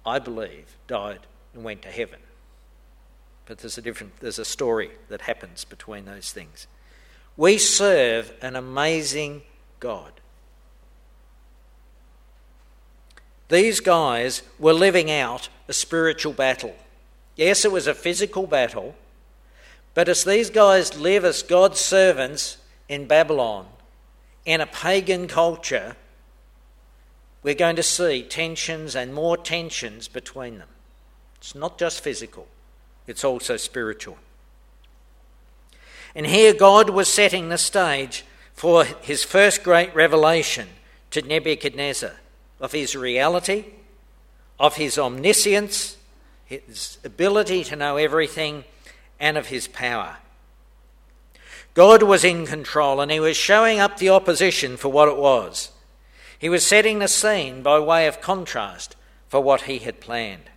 I 0.06 0.20
believe, 0.20 0.78
died 0.88 1.20
and 1.54 1.64
went 1.64 1.82
to 1.84 1.90
heaven. 1.90 2.20
But 3.46 3.60
there's 3.60 3.78
a 3.78 3.82
different 3.82 4.20
there's 4.20 4.40
a 4.40 4.46
story 4.46 4.92
that 5.10 5.22
happens 5.22 5.66
between 5.66 6.06
those 6.06 6.32
things. 6.32 6.68
We 7.38 7.58
serve 7.58 8.34
an 8.42 8.56
amazing 8.56 9.44
God. 9.80 10.14
These 13.50 13.80
guys 13.82 14.42
were 14.58 14.74
living 14.74 15.12
out 15.12 15.50
a 15.68 15.74
spiritual 15.74 16.34
battle. 16.34 16.76
Yes, 17.36 17.66
it 17.66 17.72
was 17.72 17.86
a 17.86 17.94
physical 17.94 18.48
battle, 18.48 18.96
but 19.96 20.08
as 20.08 20.24
these 20.26 20.52
guys 20.52 20.96
live 20.96 21.26
as 21.26 21.42
God's 21.42 21.80
servants 21.80 22.58
in 22.88 23.08
Babylon, 23.08 23.66
in 24.46 24.62
a 24.62 24.68
pagan 24.68 25.28
culture, 25.28 25.96
we're 27.42 27.56
going 27.56 27.78
to 27.78 27.84
see 27.84 28.22
tensions 28.22 28.96
and 28.96 29.14
more 29.14 29.38
tensions 29.38 30.08
between 30.08 30.60
them. 30.60 30.68
It's 31.38 31.56
not 31.56 31.80
just 31.80 32.02
physical, 32.02 32.48
it's 33.08 33.24
also 33.24 33.58
spiritual. 33.58 34.18
And 36.14 36.26
here 36.26 36.54
God 36.54 36.90
was 36.90 37.08
setting 37.08 37.50
the 37.50 37.58
stage 37.58 38.26
for 38.54 38.84
his 38.84 39.24
first 39.24 39.64
great 39.64 39.94
revelation 39.96 40.68
to 41.12 41.22
Nebuchadnezzar 41.22 42.14
of 42.60 42.72
his 42.72 42.96
reality, 42.96 43.66
of 44.60 44.76
his 44.76 44.98
omniscience, 44.98 45.98
his 46.46 46.98
ability 47.04 47.64
to 47.66 47.76
know 47.76 47.98
everything, 47.98 48.64
and 49.20 49.38
of 49.38 49.48
his 49.48 49.68
power. 49.68 50.18
God 51.74 52.04
was 52.04 52.24
in 52.24 52.46
control 52.46 53.02
and 53.02 53.12
he 53.12 53.20
was 53.20 53.36
showing 53.36 53.80
up 53.80 53.98
the 53.98 54.10
opposition 54.10 54.78
for 54.78 54.90
what 54.90 55.10
it 55.10 55.18
was. 55.18 55.72
He 56.40 56.50
was 56.50 56.66
setting 56.66 57.00
the 57.00 57.08
scene 57.08 57.62
by 57.62 57.80
way 57.80 58.08
of 58.08 58.22
contrast 58.22 58.96
for 59.28 59.42
what 59.42 59.64
he 59.64 59.80
had 59.80 60.00
planned. 60.00 60.50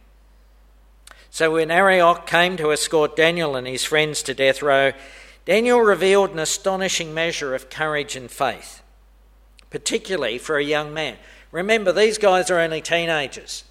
So 1.30 1.52
when 1.52 1.70
Arioch 1.70 2.26
came 2.26 2.56
to 2.56 2.72
escort 2.72 3.16
Daniel 3.16 3.56
and 3.56 3.66
his 3.66 3.84
friends 3.84 4.22
to 4.24 4.34
death 4.34 4.62
row, 4.62 4.92
Daniel 5.44 5.80
revealed 5.80 6.30
an 6.30 6.38
astonishing 6.38 7.14
measure 7.14 7.54
of 7.54 7.70
courage 7.70 8.16
and 8.16 8.30
faith, 8.30 8.82
particularly 9.70 10.38
for 10.38 10.58
a 10.58 10.64
young 10.64 10.92
man. 10.92 11.16
Remember, 11.50 11.92
these 11.92 12.18
guys 12.18 12.50
are 12.50 12.58
only 12.58 12.80
teenagers. 12.80 13.64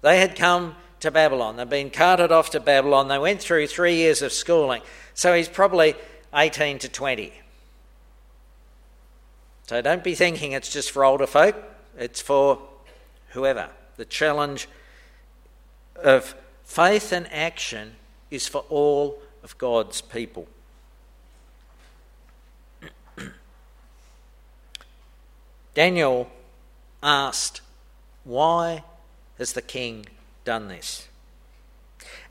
They 0.00 0.18
had 0.18 0.36
come 0.36 0.76
to 1.00 1.10
Babylon, 1.10 1.56
They've 1.56 1.68
been 1.68 1.90
carted 1.90 2.32
off 2.32 2.50
to 2.50 2.60
Babylon, 2.60 3.08
they 3.08 3.18
went 3.18 3.40
through 3.40 3.66
three 3.66 3.96
years 3.96 4.22
of 4.22 4.32
schooling, 4.32 4.82
so 5.14 5.34
he's 5.34 5.48
probably 5.48 5.94
18 6.34 6.78
to 6.80 6.88
20. 6.88 7.32
So 9.66 9.80
don't 9.82 10.02
be 10.02 10.14
thinking 10.14 10.52
it's 10.52 10.72
just 10.72 10.90
for 10.90 11.04
older 11.04 11.26
folk, 11.26 11.54
it's 11.96 12.20
for 12.20 12.58
whoever. 13.30 13.68
The 13.96 14.04
challenge 14.04 14.68
of 15.96 16.34
faith 16.64 17.12
and 17.12 17.30
action 17.32 17.96
is 18.30 18.46
for 18.48 18.64
all 18.68 19.20
of 19.42 19.58
God's 19.58 20.00
people. 20.00 20.48
Daniel 25.74 26.30
asked, 27.02 27.60
Why 28.24 28.84
has 29.38 29.52
the 29.52 29.62
king 29.62 30.06
done 30.48 30.68
this? 30.68 31.06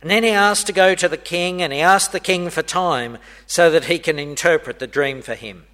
And 0.02 0.10
then 0.10 0.24
he 0.24 0.32
asked 0.32 0.66
to 0.66 0.74
go 0.74 0.96
to 0.96 1.08
the 1.08 1.18
king, 1.18 1.62
and 1.62 1.72
he 1.72 1.82
asked 1.82 2.12
the 2.12 2.20
king 2.20 2.50
for 2.50 2.64
time 2.64 3.20
so 3.46 3.70
that 3.70 3.86
he 3.86 4.00
can 4.00 4.18
interpret 4.18 4.80
the 4.80 4.88
dream 4.88 5.22
for 5.22 5.36
him. 5.36 5.68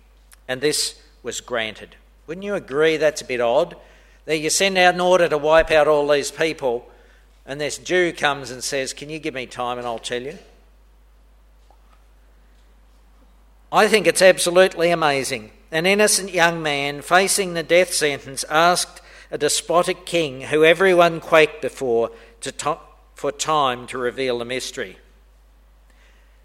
And 0.45 0.59
this 0.59 1.01
was 1.23 1.39
granted. 1.39 1.95
Wouldn't 2.27 2.43
you 2.43 2.55
agree 2.55 2.97
that's 2.97 3.21
a 3.21 3.25
bit 3.25 3.39
odd? 3.39 3.77
That 4.25 4.39
you 4.39 4.49
send 4.49 4.77
out 4.77 4.93
an 4.93 4.99
order 4.99 5.29
to 5.29 5.37
wipe 5.37 5.71
out 5.71 5.87
all 5.87 6.05
these 6.09 6.31
people, 6.31 6.85
and 7.45 7.61
this 7.61 7.77
Jew 7.77 8.11
comes 8.11 8.51
and 8.51 8.61
says, 8.61 8.91
Can 8.91 9.09
you 9.09 9.19
give 9.19 9.33
me 9.33 9.45
time 9.45 9.77
and 9.77 9.87
I'll 9.87 9.99
tell 9.99 10.21
you? 10.21 10.37
I 13.71 13.87
think 13.87 14.05
it's 14.05 14.21
absolutely 14.21 14.91
amazing. 14.91 15.51
An 15.71 15.85
innocent 15.85 16.33
young 16.33 16.61
man 16.61 17.01
facing 17.01 17.53
the 17.53 17.63
death 17.63 17.93
sentence 17.93 18.43
asked 18.49 19.01
a 19.31 19.37
despotic 19.37 20.05
king 20.05 20.41
who 20.41 20.63
everyone 20.63 21.19
quaked 21.19 21.61
before 21.61 22.11
to 22.43 22.77
for 23.15 23.31
time 23.31 23.87
to 23.87 23.97
reveal 23.97 24.39
the 24.39 24.45
mystery. 24.45 24.97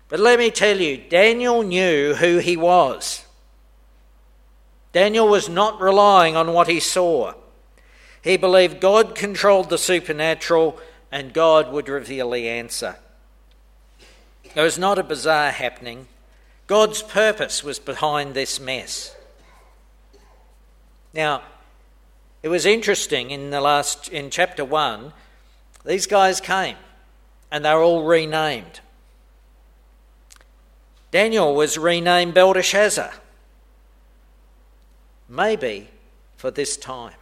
But 0.09 0.21
let 0.21 0.39
me 0.39 0.51
tell 0.51 0.81
you, 0.81 0.97
Daniel 0.97 1.63
knew 1.63 2.15
who 2.15 2.39
he 2.39 2.57
was. 2.57 3.27
Daniel 4.93 5.29
was 5.29 5.49
not 5.49 5.81
relying 5.81 6.37
on 6.37 6.53
what 6.53 6.69
he 6.69 6.81
saw. 6.81 7.35
He 8.23 8.37
believed 8.37 8.81
God 8.81 9.15
controlled 9.15 9.69
the 9.69 9.79
supernatural 9.79 10.79
and 11.13 11.33
God 11.33 11.73
would 11.73 11.89
reveal 11.89 12.31
the 12.31 12.49
answer. 12.49 12.97
It 14.55 14.61
was 14.61 14.79
not 14.79 14.99
a 14.99 15.05
bizarre 15.05 15.51
happening. 15.51 16.09
God's 16.67 17.03
purpose 17.03 17.63
was 17.63 17.79
behind 17.79 18.35
this 18.35 18.59
mess. 18.59 19.15
Now, 21.15 21.43
it 22.43 22.49
was 22.49 22.67
interesting 22.67 23.31
in 23.31 23.51
the 23.51 23.61
last 23.61 24.09
in 24.09 24.31
chapter 24.31 24.65
1, 24.65 25.13
these 25.89 26.07
guys 26.07 26.39
came 26.39 26.77
and 27.51 27.65
they 27.65 27.73
were 27.73 27.83
all 27.83 28.05
renamed. 28.05 28.81
Daniel 31.11 31.55
was 31.55 31.79
renamed 31.79 32.35
Belteshazzar 32.35 33.11
maybe 35.29 35.89
for 36.37 36.51
this 36.51 36.77
time. 36.77 37.15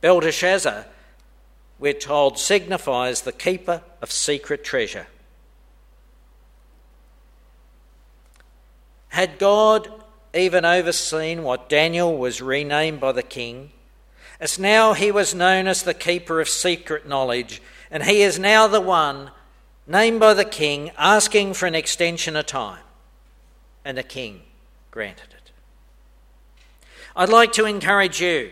Belteshazzar, 0.00 0.86
we're 1.78 1.92
told, 1.92 2.38
signifies 2.38 3.22
the 3.22 3.32
keeper 3.32 3.82
of 4.00 4.10
secret 4.10 4.64
treasure. 4.64 5.06
Had 9.08 9.38
God 9.38 9.90
even 10.32 10.64
overseen 10.64 11.42
what 11.42 11.68
Daniel 11.68 12.16
was 12.16 12.40
renamed 12.40 13.00
by 13.00 13.12
the 13.12 13.22
king? 13.22 13.70
As 14.42 14.58
now 14.58 14.92
he 14.92 15.12
was 15.12 15.36
known 15.36 15.68
as 15.68 15.84
the 15.84 15.94
keeper 15.94 16.40
of 16.40 16.48
secret 16.48 17.06
knowledge, 17.06 17.62
and 17.92 18.02
he 18.02 18.22
is 18.22 18.40
now 18.40 18.66
the 18.66 18.80
one 18.80 19.30
named 19.86 20.18
by 20.18 20.34
the 20.34 20.44
king 20.44 20.90
asking 20.98 21.54
for 21.54 21.66
an 21.66 21.76
extension 21.76 22.34
of 22.34 22.46
time, 22.46 22.82
and 23.84 23.96
the 23.96 24.02
king 24.02 24.42
granted 24.90 25.28
it. 25.30 25.52
I'd 27.14 27.28
like 27.28 27.52
to 27.52 27.66
encourage 27.66 28.20
you. 28.20 28.50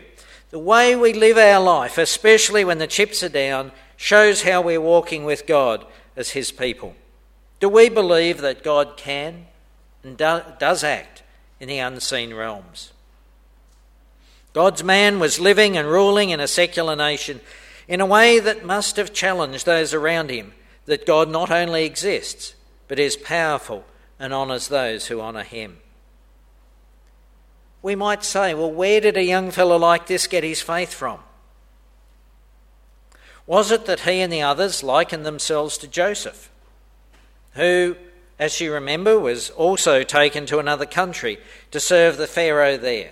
The 0.51 0.59
way 0.59 0.95
we 0.95 1.11
live 1.11 1.37
our 1.37 1.61
life, 1.61 1.97
especially 1.97 2.63
when 2.63 2.77
the 2.77 2.87
chips 2.87 3.21
are 3.21 3.27
down, 3.27 3.73
shows 3.97 4.43
how 4.43 4.61
we're 4.61 4.79
walking 4.79 5.25
with 5.25 5.45
God 5.45 5.85
as 6.15 6.29
His 6.29 6.53
people. 6.53 6.95
Do 7.59 7.67
we 7.67 7.89
believe 7.89 8.39
that 8.39 8.63
God 8.63 8.95
can 8.95 9.47
and 10.05 10.15
do, 10.15 10.41
does 10.57 10.85
act 10.85 11.21
in 11.59 11.67
the 11.67 11.79
unseen 11.79 12.33
realms? 12.33 12.93
God's 14.53 14.83
man 14.83 15.19
was 15.19 15.39
living 15.39 15.77
and 15.77 15.87
ruling 15.87 16.29
in 16.29 16.39
a 16.39 16.47
secular 16.47 16.95
nation 16.95 17.39
in 17.87 18.01
a 18.01 18.05
way 18.05 18.39
that 18.39 18.65
must 18.65 18.97
have 18.97 19.13
challenged 19.13 19.65
those 19.65 19.93
around 19.93 20.29
him 20.29 20.53
that 20.85 21.05
God 21.05 21.29
not 21.29 21.51
only 21.51 21.85
exists, 21.85 22.55
but 22.87 22.99
is 22.99 23.15
powerful 23.15 23.85
and 24.19 24.33
honours 24.33 24.67
those 24.67 25.07
who 25.07 25.21
honour 25.21 25.43
him 25.43 25.77
we 27.81 27.95
might 27.95 28.23
say, 28.23 28.53
well, 28.53 28.71
where 28.71 29.01
did 29.01 29.17
a 29.17 29.23
young 29.23 29.51
fellow 29.51 29.77
like 29.77 30.07
this 30.07 30.27
get 30.27 30.43
his 30.43 30.61
faith 30.61 30.93
from? 30.93 31.19
Was 33.47 33.71
it 33.71 33.85
that 33.87 34.01
he 34.01 34.21
and 34.21 34.31
the 34.31 34.43
others 34.43 34.83
likened 34.83 35.25
themselves 35.25 35.77
to 35.79 35.87
Joseph, 35.87 36.51
who, 37.53 37.95
as 38.37 38.61
you 38.61 38.71
remember, 38.71 39.19
was 39.19 39.49
also 39.51 40.03
taken 40.03 40.45
to 40.45 40.59
another 40.59 40.85
country 40.85 41.39
to 41.71 41.79
serve 41.79 42.17
the 42.17 42.27
Pharaoh 42.27 42.77
there? 42.77 43.11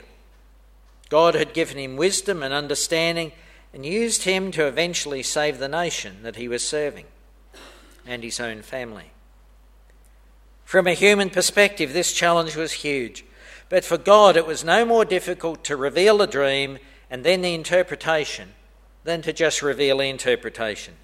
God 1.10 1.34
had 1.36 1.54
given 1.54 1.78
him 1.78 1.98
wisdom 1.98 2.44
and 2.44 2.54
understanding 2.54 3.32
and 3.74 3.86
used 3.86 4.24
him 4.24 4.52
to 4.52 4.66
eventually 4.66 5.24
save 5.24 5.58
the 5.58 5.68
nation 5.68 6.24
that 6.24 6.36
he 6.36 6.48
was 6.48 6.66
serving 6.66 7.06
and 8.06 8.24
his 8.24 8.40
own 8.40 8.62
family. 8.62 9.12
From 10.66 10.88
a 10.88 10.94
human 10.94 11.32
perspective, 11.32 11.94
this 11.94 12.14
challenge 12.14 12.56
was 12.56 12.72
huge. 12.74 13.26
But 13.70 13.86
for 13.86 13.98
God, 13.98 14.38
it 14.38 14.48
was 14.48 14.64
no 14.64 14.86
more 14.86 15.06
difficult 15.06 15.64
to 15.66 15.76
reveal 15.76 16.18
the 16.18 16.28
dream 16.28 16.80
and 17.10 17.24
then 17.24 17.42
the 17.42 17.54
interpretation 17.54 18.54
than 19.04 19.22
to 19.24 19.34
just 19.34 19.62
reveal 19.62 19.98
the 19.98 20.10
interpretation. 20.10 20.96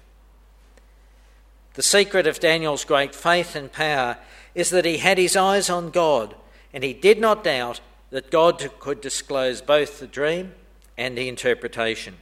The 1.74 1.82
secret 1.82 2.26
of 2.26 2.40
Daniel's 2.40 2.84
great 2.84 3.14
faith 3.14 3.54
and 3.54 3.70
power 3.70 4.18
is 4.54 4.70
that 4.70 4.84
he 4.84 4.98
had 4.98 5.18
his 5.18 5.36
eyes 5.36 5.68
on 5.68 5.90
God 5.90 6.34
and 6.72 6.82
he 6.82 6.92
did 6.92 7.20
not 7.20 7.44
doubt 7.44 7.80
that 8.16 8.30
God 8.30 8.70
could 8.78 9.02
disclose 9.02 9.60
both 9.60 10.00
the 10.00 10.06
dream 10.06 10.54
and 10.96 11.18
the 11.18 11.28
interpretation. 11.28 12.14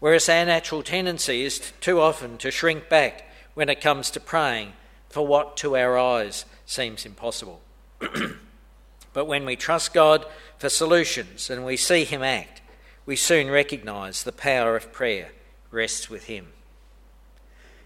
Whereas 0.00 0.30
our 0.30 0.46
natural 0.46 0.82
tendency 0.82 1.44
is 1.44 1.72
too 1.82 2.00
often 2.00 2.38
to 2.38 2.50
shrink 2.50 2.88
back 2.88 3.26
when 3.52 3.68
it 3.68 3.82
comes 3.82 4.10
to 4.12 4.18
praying 4.18 4.72
for 5.10 5.26
what 5.26 5.58
to 5.58 5.76
our 5.76 5.98
eyes 5.98 6.46
seems 6.64 7.04
impossible. 7.04 7.60
but 9.12 9.26
when 9.26 9.44
we 9.44 9.56
trust 9.56 9.92
God 9.92 10.24
for 10.56 10.70
solutions 10.70 11.50
and 11.50 11.62
we 11.62 11.76
see 11.76 12.04
Him 12.04 12.22
act, 12.22 12.62
we 13.04 13.14
soon 13.14 13.50
recognise 13.50 14.22
the 14.22 14.32
power 14.32 14.74
of 14.74 14.90
prayer 14.90 15.32
rests 15.70 16.08
with 16.08 16.28
Him. 16.28 16.46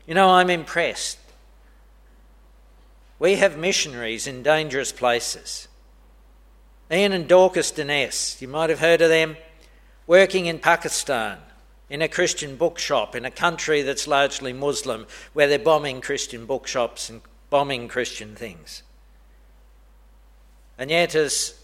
You 0.06 0.14
know, 0.14 0.30
I'm 0.30 0.50
impressed. 0.50 1.18
We 3.18 3.34
have 3.34 3.58
missionaries 3.58 4.28
in 4.28 4.44
dangerous 4.44 4.92
places. 4.92 5.66
Ian 6.90 7.12
and 7.12 7.26
Dorcas 7.26 7.72
Dines, 7.72 8.36
you 8.40 8.46
might 8.46 8.70
have 8.70 8.78
heard 8.78 9.00
of 9.00 9.08
them, 9.08 9.36
working 10.06 10.46
in 10.46 10.60
Pakistan 10.60 11.38
in 11.90 12.00
a 12.00 12.08
Christian 12.08 12.56
bookshop 12.56 13.16
in 13.16 13.24
a 13.24 13.30
country 13.30 13.82
that's 13.82 14.06
largely 14.06 14.52
Muslim, 14.52 15.06
where 15.32 15.48
they're 15.48 15.58
bombing 15.58 16.00
Christian 16.00 16.46
bookshops 16.46 17.10
and 17.10 17.22
bombing 17.50 17.88
Christian 17.88 18.36
things. 18.36 18.82
And 20.78 20.90
yet, 20.90 21.14
as 21.14 21.58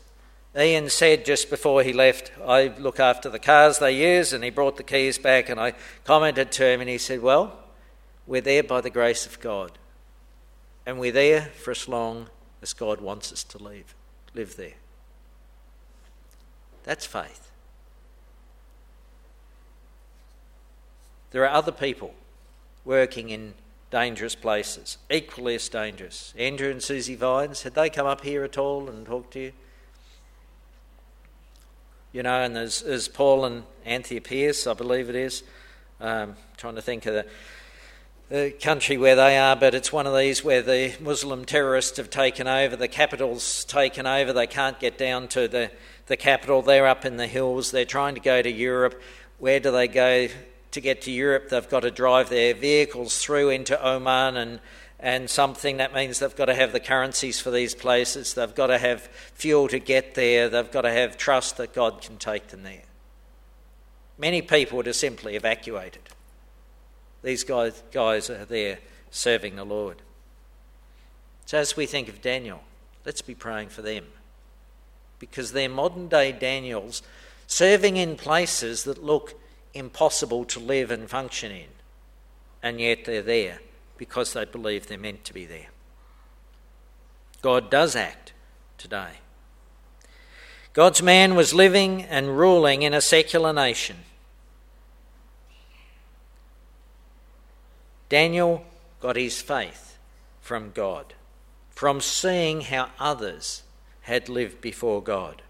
Ian 0.57 0.91
said 0.91 1.25
just 1.25 1.51
before 1.51 1.83
he 1.83 1.93
left, 1.93 2.33
I 2.45 2.69
look 2.79 2.99
after 2.99 3.29
the 3.29 3.39
cars 3.39 3.79
they 3.79 4.17
use, 4.17 4.33
and 4.33 4.43
he 4.43 4.51
brought 4.51 4.77
the 4.77 4.83
keys 4.83 5.19
back, 5.19 5.49
and 5.49 5.61
I 5.61 5.75
commented 6.05 6.51
to 6.53 6.67
him, 6.67 6.81
and 6.81 6.91
he 6.91 6.99
said, 6.99 7.23
Well, 7.23 7.59
we're 8.27 8.41
there 8.41 8.63
by 8.65 8.81
the 8.81 8.91
grace 8.91 9.25
of 9.25 9.39
God, 9.39 9.73
and 10.85 10.99
we're 10.99 11.13
there 11.13 11.43
for 11.63 11.71
as 11.71 11.89
long 11.89 12.29
as 12.61 12.73
God 12.73 13.01
wants 13.01 13.33
us 13.33 13.45
to 13.45 13.59
live, 13.59 13.95
live 14.35 14.57
there. 14.57 14.75
That's 16.85 17.07
faith. 17.07 17.51
There 21.31 21.43
are 21.45 21.51
other 21.51 21.73
people 21.73 22.15
working 22.85 23.31
in 23.31 23.55
dangerous 23.91 24.35
places, 24.35 24.99
equally 25.11 25.55
as 25.55 25.69
dangerous. 25.69 26.35
Andrew 26.37 26.71
and 26.71 26.83
Susie 26.83 27.15
Vines, 27.15 27.63
had 27.63 27.75
they 27.75 27.91
come 27.91 28.07
up 28.07 28.23
here 28.23 28.43
at 28.43 28.59
all 28.59 28.89
and 28.89 29.07
talked 29.07 29.35
to 29.35 29.41
you? 29.41 29.53
You 32.13 32.23
know, 32.23 32.43
and 32.43 32.55
there's, 32.55 32.83
there's 32.83 33.09
Paul 33.09 33.45
and 33.45 33.65
Anthea 33.87 34.21
Pierce, 34.21 34.67
I 34.67 34.75
believe 34.75 35.09
it 35.09 35.15
is. 35.15 35.43
Um, 36.01 36.37
trying 36.57 36.75
to 36.75 36.83
think 36.83 37.07
of 37.07 37.15
the, 37.15 37.27
the 38.29 38.51
country 38.51 38.99
where 38.99 39.17
they 39.17 39.39
are, 39.39 39.57
but 39.57 39.75
it's 39.75 39.93
one 39.93 40.07
of 40.07 40.17
these 40.17 40.45
where 40.45 40.61
the 40.61 40.95
Muslim 41.01 41.45
terrorists 41.45 41.97
have 41.97 42.11
taken 42.11 42.47
over. 42.47 42.77
The 42.77 42.89
capital's 42.89 43.65
taken 43.65 44.07
over. 44.07 44.33
They 44.33 44.47
can't 44.47 44.79
get 44.79 44.99
down 44.99 45.29
to 45.29 45.49
the, 45.49 45.71
the 46.07 46.17
capital. 46.17 46.63
They're 46.63 46.87
up 46.87 47.05
in 47.05 47.17
the 47.17 47.27
hills. 47.27 47.71
They're 47.71 47.85
trying 47.85 48.15
to 48.15 48.21
go 48.21 48.43
to 48.43 48.51
Europe. 48.51 49.01
Where 49.39 49.61
do 49.61 49.71
they 49.71 49.89
go 49.89 50.29
to 50.73 50.81
get 50.81 51.03
to 51.03 51.11
Europe? 51.11 51.49
They've 51.49 51.69
got 51.69 51.81
to 51.81 51.91
drive 51.91 52.29
their 52.29 52.55
vehicles 52.55 53.19
through 53.19 53.51
into 53.51 53.81
Oman 53.87 54.37
and 54.37 54.61
and 55.03 55.29
something 55.29 55.79
that 55.79 55.93
means 55.93 56.21
they've 56.21 56.37
got 56.37 56.45
to 56.45 56.55
have 56.55 56.73
the 56.73 56.79
currencies 56.79 57.41
for 57.41 57.51
these 57.51 57.75
places, 57.75 58.35
they've 58.35 58.55
got 58.55 58.69
to 58.69 58.79
have 58.79 59.03
fuel 59.35 59.67
to 59.67 59.81
get 59.81 60.15
there, 60.15 60.49
they've 60.49 60.71
got 60.71 60.83
to 60.83 60.93
have 60.93 61.19
trust 61.19 61.57
that 61.57 61.75
God 61.75 62.01
can 62.01 62.17
take 62.19 62.49
them 62.49 62.63
there. 62.63 62.85
Many 64.17 64.43
people 64.43 64.77
would 64.77 64.87
have 64.87 64.95
simply 64.95 65.35
evacuated. 65.35 66.03
These 67.23 67.43
guys, 67.43 67.83
guys 67.91 68.31
are 68.31 68.45
there 68.45 68.79
serving 69.11 69.57
the 69.57 69.65
Lord. 69.65 70.03
So, 71.47 71.59
as 71.59 71.77
we 71.77 71.87
think 71.87 72.09
of 72.09 72.23
Daniel, 72.23 72.63
let's 73.05 73.23
be 73.23 73.35
praying 73.35 73.71
for 73.71 73.83
them. 73.83 74.05
Because 75.23 75.53
they're 75.53 75.69
modern 75.69 76.09
day 76.09 76.33
Daniels 76.33 77.01
serving 77.47 77.97
in 77.97 78.17
places 78.17 78.83
that 78.83 79.05
look 79.05 79.41
impossible 79.73 80.45
to 80.47 80.59
live 80.59 80.91
and 80.91 81.09
function 81.09 81.53
in, 81.53 81.69
and 82.61 82.81
yet 82.81 83.05
they're 83.05 83.23
there 83.23 83.61
because 83.97 84.33
they 84.33 84.45
believe 84.45 84.89
they're 84.89 84.99
meant 84.99 85.25
to 85.27 85.33
be 85.33 85.47
there. 85.47 85.69
God 87.41 87.71
does 87.71 87.95
act 87.95 88.33
today. 88.79 89.21
God's 90.73 91.05
man 91.05 91.37
was 91.37 91.55
living 91.55 92.03
and 92.03 92.37
ruling 92.37 92.83
in 92.83 92.93
a 92.93 93.01
secular 93.01 93.53
nation. 93.53 93.99
Daniel 98.09 98.65
got 98.99 99.15
his 99.15 99.41
faith 99.41 99.99
from 100.41 100.73
God, 100.73 101.15
from 101.71 102.01
seeing 102.01 102.63
how 102.63 102.91
others 102.99 103.63
had 104.03 104.29
lived 104.29 104.61
before 104.61 105.03
God. 105.03 105.43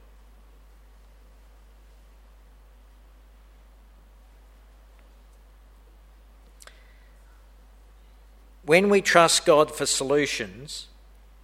When 8.64 8.88
we 8.88 9.02
trust 9.02 9.44
God 9.44 9.74
for 9.74 9.86
solutions 9.86 10.86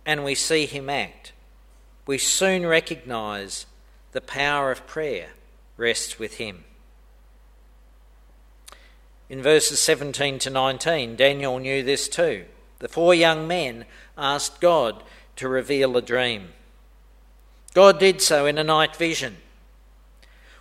and 0.07 0.25
we 0.25 0.35
see 0.35 0.66
Him 0.66 0.88
act, 0.88 1.33
we 2.07 2.16
soon 2.16 2.64
recognise 2.64 3.66
the 4.12 4.21
power 4.21 4.71
of 4.71 4.87
prayer 4.87 5.31
rests 5.77 6.18
with 6.18 6.37
Him. 6.37 6.64
In 9.29 9.42
verses 9.42 9.81
17 9.81 10.38
to 10.40 10.51
19, 10.51 11.16
Daniel 11.16 11.59
knew 11.59 11.83
this 11.83 12.09
too. 12.09 12.47
The 12.79 12.88
four 12.88 13.14
young 13.14 13.47
men 13.47 13.85
asked 14.16 14.61
God 14.61 15.03
to 15.37 15.49
reveal 15.49 15.97
a 15.97 16.03
dream. 16.03 16.51
God 17.75 17.99
did 17.99 18.21
so 18.21 18.47
in 18.47 18.59
a 18.59 18.65
night 18.65 18.97
vision. 18.97 19.37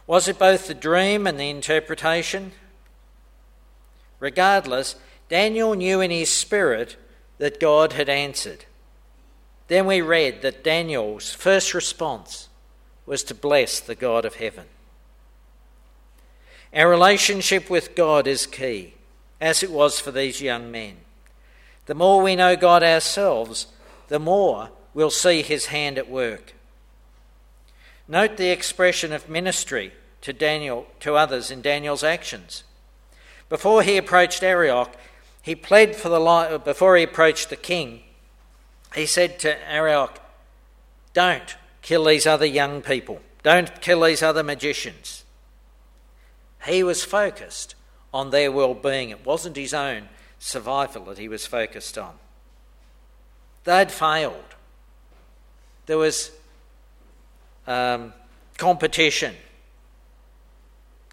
Was 0.05 0.27
it 0.27 0.39
both 0.39 0.67
the 0.67 0.73
dream 0.73 1.27
and 1.27 1.39
the 1.39 1.49
interpretation? 1.49 2.53
Regardless, 4.19 4.95
Daniel 5.29 5.73
knew 5.73 6.01
in 6.01 6.11
his 6.11 6.31
spirit 6.31 6.95
that 7.37 7.59
God 7.59 7.93
had 7.93 8.09
answered. 8.09 8.65
Then 9.67 9.85
we 9.85 10.01
read 10.01 10.41
that 10.41 10.63
Daniel's 10.63 11.33
first 11.33 11.73
response 11.73 12.47
was 13.05 13.23
to 13.23 13.35
bless 13.35 13.79
the 13.79 13.95
God 13.95 14.25
of 14.25 14.35
heaven. 14.35 14.65
Our 16.73 16.89
relationship 16.89 17.69
with 17.69 17.95
God 17.95 18.27
is 18.27 18.45
key, 18.45 18.93
as 19.39 19.63
it 19.63 19.71
was 19.71 19.99
for 19.99 20.11
these 20.11 20.41
young 20.41 20.71
men. 20.71 20.97
The 21.85 21.95
more 21.95 22.21
we 22.21 22.35
know 22.35 22.55
God 22.55 22.83
ourselves, 22.83 23.67
the 24.07 24.19
more 24.19 24.69
we'll 24.93 25.09
see 25.09 25.41
his 25.41 25.67
hand 25.67 25.97
at 25.97 26.09
work. 26.09 26.53
Note 28.07 28.37
the 28.37 28.49
expression 28.49 29.11
of 29.11 29.27
ministry 29.29 29.91
to 30.21 30.33
Daniel 30.33 30.87
to 31.01 31.15
others 31.15 31.51
in 31.51 31.61
Daniel's 31.61 32.03
actions. 32.03 32.63
Before 33.49 33.83
he 33.83 33.97
approached 33.97 34.43
Arioch, 34.43 34.95
he 35.41 35.55
pled 35.55 35.95
for 35.95 36.09
the 36.09 36.19
life, 36.19 36.63
before 36.63 36.97
he 36.97 37.03
approached 37.03 37.49
the 37.49 37.55
king, 37.55 38.01
he 38.95 39.05
said 39.05 39.39
to 39.39 39.71
Arioch, 39.71 40.19
Don't 41.13 41.55
kill 41.81 42.05
these 42.05 42.27
other 42.27 42.45
young 42.45 42.81
people, 42.81 43.21
don't 43.43 43.81
kill 43.81 44.01
these 44.01 44.23
other 44.23 44.43
magicians. 44.43 45.23
He 46.65 46.83
was 46.83 47.03
focused 47.03 47.75
on 48.13 48.31
their 48.31 48.51
well 48.51 48.73
being, 48.73 49.09
it 49.09 49.25
wasn't 49.25 49.55
his 49.55 49.73
own 49.73 50.09
survival 50.39 51.05
that 51.05 51.17
he 51.17 51.29
was 51.29 51.45
focused 51.45 51.97
on. 51.97 52.15
They'd 53.63 53.91
failed. 53.91 54.55
There 55.85 55.97
was 55.97 56.31
um, 57.67 58.13
competition. 58.57 59.35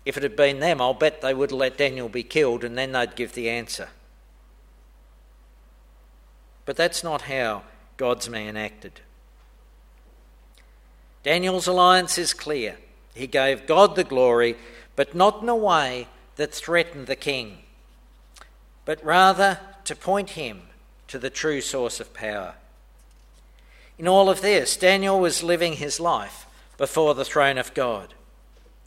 If 0.04 0.16
it 0.16 0.22
had 0.22 0.36
been 0.36 0.60
them, 0.60 0.80
I'll 0.80 0.94
bet 0.94 1.20
they 1.20 1.34
would 1.34 1.50
have 1.50 1.58
let 1.58 1.78
Daniel 1.78 2.08
be 2.08 2.22
killed 2.22 2.64
and 2.64 2.76
then 2.76 2.92
they'd 2.92 3.16
give 3.16 3.32
the 3.32 3.48
answer. 3.48 3.88
But 6.64 6.76
that's 6.76 7.04
not 7.04 7.22
how 7.22 7.62
God's 7.96 8.28
man 8.28 8.56
acted. 8.56 9.00
Daniel's 11.22 11.66
alliance 11.66 12.18
is 12.18 12.34
clear. 12.34 12.76
He 13.14 13.26
gave 13.26 13.66
God 13.66 13.96
the 13.96 14.04
glory, 14.04 14.56
but 14.96 15.14
not 15.14 15.42
in 15.42 15.48
a 15.48 15.56
way 15.56 16.08
that 16.36 16.52
threatened 16.52 17.06
the 17.06 17.16
king, 17.16 17.58
but 18.84 19.02
rather 19.04 19.58
to 19.84 19.96
point 19.96 20.30
him 20.30 20.62
to 21.08 21.18
the 21.18 21.30
true 21.30 21.60
source 21.60 22.00
of 22.00 22.12
power. 22.12 22.54
In 23.98 24.08
all 24.08 24.28
of 24.28 24.42
this, 24.42 24.76
Daniel 24.76 25.20
was 25.20 25.42
living 25.42 25.74
his 25.74 26.00
life 26.00 26.43
before 26.76 27.14
the 27.14 27.24
throne 27.24 27.58
of 27.58 27.74
God. 27.74 28.14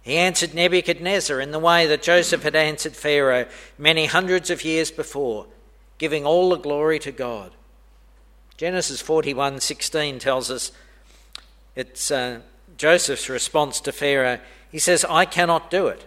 He 0.01 0.15
answered 0.17 0.53
Nebuchadnezzar 0.53 1.41
in 1.41 1.51
the 1.51 1.59
way 1.59 1.85
that 1.85 2.01
Joseph 2.01 2.43
had 2.43 2.55
answered 2.55 2.95
Pharaoh 2.95 3.45
many 3.77 4.05
hundreds 4.05 4.49
of 4.49 4.63
years 4.63 4.89
before, 4.89 5.47
giving 5.97 6.25
all 6.25 6.49
the 6.49 6.57
glory 6.57 6.97
to 6.99 7.11
God. 7.11 7.51
Genesis 8.55 9.03
41:16 9.03 10.19
tells 10.19 10.49
us 10.49 10.71
it's 11.75 12.09
uh, 12.09 12.39
Joseph's 12.77 13.29
response 13.29 13.79
to 13.81 13.91
Pharaoh. 13.91 14.39
He 14.71 14.79
says, 14.79 15.05
"I 15.09 15.25
cannot 15.25 15.69
do 15.69 15.87
it." 15.87 16.05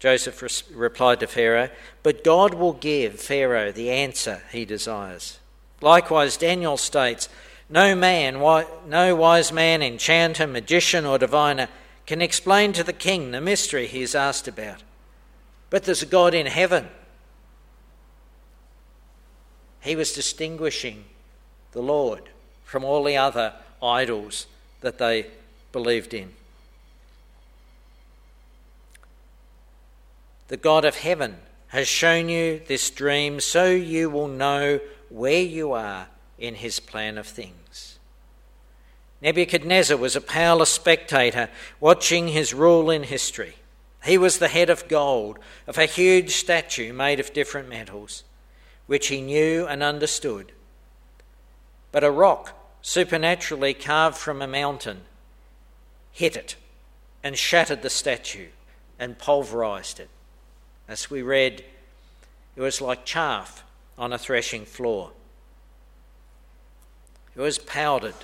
Joseph 0.00 0.42
res- 0.42 0.64
replied 0.70 1.20
to 1.20 1.26
Pharaoh, 1.26 1.70
"But 2.02 2.24
God 2.24 2.54
will 2.54 2.74
give 2.74 3.20
Pharaoh 3.20 3.72
the 3.72 3.90
answer 3.90 4.42
he 4.52 4.64
desires." 4.64 5.38
Likewise, 5.80 6.36
Daniel 6.36 6.76
states, 6.76 7.28
"No 7.70 7.94
man, 7.94 8.38
no 8.86 9.14
wise 9.14 9.52
man, 9.52 9.82
enchanter, 9.82 10.46
magician, 10.46 11.04
or 11.04 11.18
diviner 11.18 11.68
can 12.06 12.22
explain 12.22 12.72
to 12.72 12.82
the 12.82 12.92
king 12.92 13.30
the 13.30 13.40
mystery 13.40 13.86
he 13.86 14.02
is 14.02 14.14
asked 14.14 14.48
about. 14.48 14.82
But 15.68 15.84
there's 15.84 16.02
a 16.02 16.06
God 16.06 16.32
in 16.32 16.46
heaven." 16.46 16.90
He 19.80 19.94
was 19.94 20.12
distinguishing 20.12 21.04
the 21.72 21.82
Lord 21.82 22.30
from 22.64 22.84
all 22.84 23.04
the 23.04 23.16
other 23.16 23.54
idols 23.82 24.46
that 24.80 24.98
they 24.98 25.30
believed 25.72 26.14
in. 26.14 26.34
The 30.48 30.56
God 30.56 30.86
of 30.86 30.96
heaven 30.96 31.40
has 31.68 31.86
shown 31.86 32.30
you 32.30 32.60
this 32.66 32.88
dream 32.88 33.40
so 33.40 33.66
you 33.66 34.08
will 34.08 34.28
know 34.28 34.80
where 35.10 35.42
you 35.42 35.72
are 35.72 36.08
in 36.38 36.56
his 36.56 36.80
plan 36.80 37.18
of 37.18 37.26
things. 37.26 37.98
Nebuchadnezzar 39.20 39.96
was 39.96 40.14
a 40.14 40.20
powerless 40.20 40.70
spectator 40.70 41.48
watching 41.80 42.28
his 42.28 42.54
rule 42.54 42.90
in 42.90 43.02
history. 43.02 43.56
He 44.04 44.16
was 44.16 44.38
the 44.38 44.48
head 44.48 44.70
of 44.70 44.88
gold 44.88 45.38
of 45.66 45.76
a 45.76 45.86
huge 45.86 46.36
statue 46.36 46.92
made 46.92 47.18
of 47.18 47.32
different 47.32 47.68
metals, 47.68 48.22
which 48.86 49.08
he 49.08 49.20
knew 49.20 49.66
and 49.66 49.82
understood 49.82 50.52
but 51.92 52.04
a 52.04 52.10
rock 52.10 52.54
supernaturally 52.82 53.74
carved 53.74 54.16
from 54.16 54.42
a 54.42 54.46
mountain 54.46 55.00
hit 56.12 56.36
it 56.36 56.56
and 57.22 57.36
shattered 57.36 57.82
the 57.82 57.90
statue 57.90 58.48
and 58.98 59.18
pulverized 59.18 60.00
it. 60.00 60.08
As 60.88 61.10
we 61.10 61.22
read, 61.22 61.64
it 62.56 62.60
was 62.60 62.80
like 62.80 63.04
chaff 63.04 63.64
on 63.96 64.12
a 64.12 64.18
threshing 64.18 64.64
floor. 64.64 65.12
It 67.38 67.40
was 67.40 67.58
powdered 67.58 68.14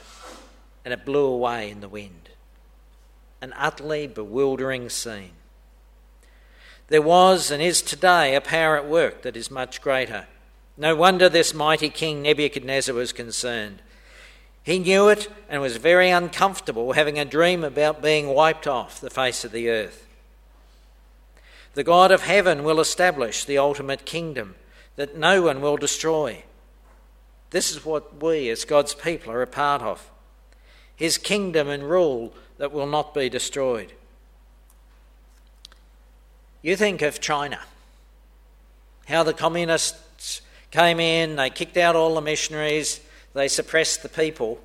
and 0.85 0.92
it 0.92 1.07
blew 1.07 1.24
away 1.24 1.70
in 1.70 1.81
the 1.81 1.88
wind. 1.88 2.29
An 3.40 3.55
utterly 3.57 4.07
bewildering 4.07 4.90
scene. 4.90 5.33
There 6.88 7.00
was 7.00 7.50
and 7.50 7.62
is 7.62 7.81
today 7.81 8.35
a 8.35 8.42
power 8.42 8.77
at 8.77 8.87
work 8.87 9.22
that 9.22 9.37
is 9.37 9.50
much 9.50 9.81
greater 9.81 10.27
no 10.77 10.96
wonder 10.96 11.29
this 11.29 11.55
mighty 11.55 11.88
king 11.88 12.22
Nebuchadnezzar 12.22 12.94
was 12.94 13.12
concerned. 13.12 13.81
He 14.64 14.79
knew 14.79 15.09
it 15.09 15.29
and 15.48 15.62
was 15.62 15.77
very 15.77 16.11
uncomfortable 16.11 16.94
having 16.94 17.18
a 17.18 17.24
dream 17.24 17.62
about 17.62 18.03
being 18.03 18.29
wiped 18.29 18.66
off 18.66 19.00
the 19.00 19.11
face 19.11 19.44
of 19.44 19.53
the 19.53 19.70
earth. 19.70 20.07
The 21.74 21.85
God 21.85 22.11
of 22.11 22.22
heaven 22.22 22.64
will 22.64 22.81
establish 22.81 23.44
the 23.44 23.59
ultimate 23.59 24.05
kingdom 24.05 24.57
that 24.96 25.16
no 25.16 25.42
one 25.42 25.61
will 25.61 25.77
destroy. 25.77 26.42
This 27.54 27.70
is 27.70 27.84
what 27.84 28.20
we, 28.20 28.48
as 28.48 28.64
God's 28.64 28.94
people, 28.94 29.30
are 29.30 29.40
a 29.40 29.46
part 29.46 29.80
of 29.80 30.10
His 30.96 31.18
kingdom 31.18 31.68
and 31.68 31.88
rule 31.88 32.34
that 32.58 32.72
will 32.72 32.88
not 32.88 33.14
be 33.14 33.28
destroyed. 33.28 33.92
You 36.62 36.74
think 36.74 37.00
of 37.00 37.20
China, 37.20 37.60
how 39.06 39.22
the 39.22 39.32
communists 39.32 40.42
came 40.72 40.98
in, 40.98 41.36
they 41.36 41.48
kicked 41.48 41.76
out 41.76 41.94
all 41.94 42.16
the 42.16 42.20
missionaries, 42.20 42.98
they 43.34 43.46
suppressed 43.46 44.02
the 44.02 44.08
people. 44.08 44.58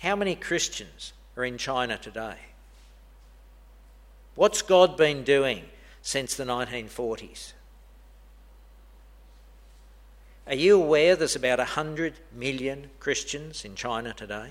How 0.00 0.14
many 0.14 0.34
Christians 0.34 1.14
are 1.38 1.44
in 1.46 1.56
China 1.56 1.96
today? 1.96 2.36
What's 4.34 4.60
God 4.60 4.98
been 4.98 5.24
doing 5.24 5.64
since 6.02 6.34
the 6.34 6.44
1940s? 6.44 7.54
Are 10.52 10.54
you 10.54 10.76
aware 10.76 11.16
there's 11.16 11.34
about 11.34 11.60
100 11.60 12.12
million 12.30 12.90
Christians 13.00 13.64
in 13.64 13.74
China 13.74 14.12
today? 14.12 14.50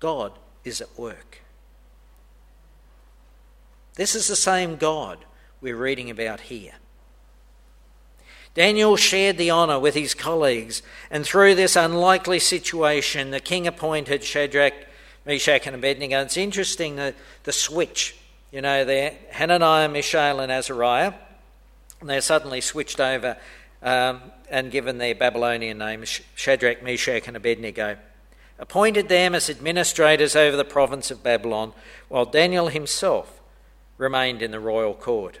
God 0.00 0.32
is 0.64 0.82
at 0.82 0.98
work. 0.98 1.38
This 3.94 4.14
is 4.14 4.28
the 4.28 4.36
same 4.36 4.76
God 4.76 5.24
we're 5.62 5.78
reading 5.78 6.10
about 6.10 6.40
here. 6.40 6.74
Daniel 8.52 8.96
shared 8.96 9.38
the 9.38 9.50
honour 9.50 9.78
with 9.78 9.94
his 9.94 10.12
colleagues, 10.12 10.82
and 11.10 11.24
through 11.24 11.54
this 11.54 11.74
unlikely 11.74 12.40
situation, 12.40 13.30
the 13.30 13.40
king 13.40 13.66
appointed 13.66 14.22
Shadrach, 14.22 14.74
Meshach, 15.24 15.66
and 15.66 15.74
Abednego. 15.74 16.20
It's 16.20 16.36
interesting 16.36 16.96
the, 16.96 17.14
the 17.44 17.52
switch. 17.52 18.14
You 18.52 18.60
know, 18.60 18.84
they're 18.84 19.14
Hananiah, 19.30 19.88
Mishael, 19.88 20.40
and 20.40 20.52
Azariah. 20.52 21.14
And 22.04 22.10
they're 22.10 22.20
suddenly 22.20 22.60
switched 22.60 23.00
over 23.00 23.38
um, 23.82 24.20
and 24.50 24.70
given 24.70 24.98
their 24.98 25.14
Babylonian 25.14 25.78
names 25.78 26.20
Shadrach, 26.34 26.82
Meshach, 26.82 27.26
and 27.26 27.34
Abednego. 27.34 27.96
Appointed 28.58 29.08
them 29.08 29.34
as 29.34 29.48
administrators 29.48 30.36
over 30.36 30.54
the 30.54 30.66
province 30.66 31.10
of 31.10 31.22
Babylon, 31.22 31.72
while 32.10 32.26
Daniel 32.26 32.68
himself 32.68 33.40
remained 33.96 34.42
in 34.42 34.50
the 34.50 34.60
royal 34.60 34.92
court. 34.92 35.40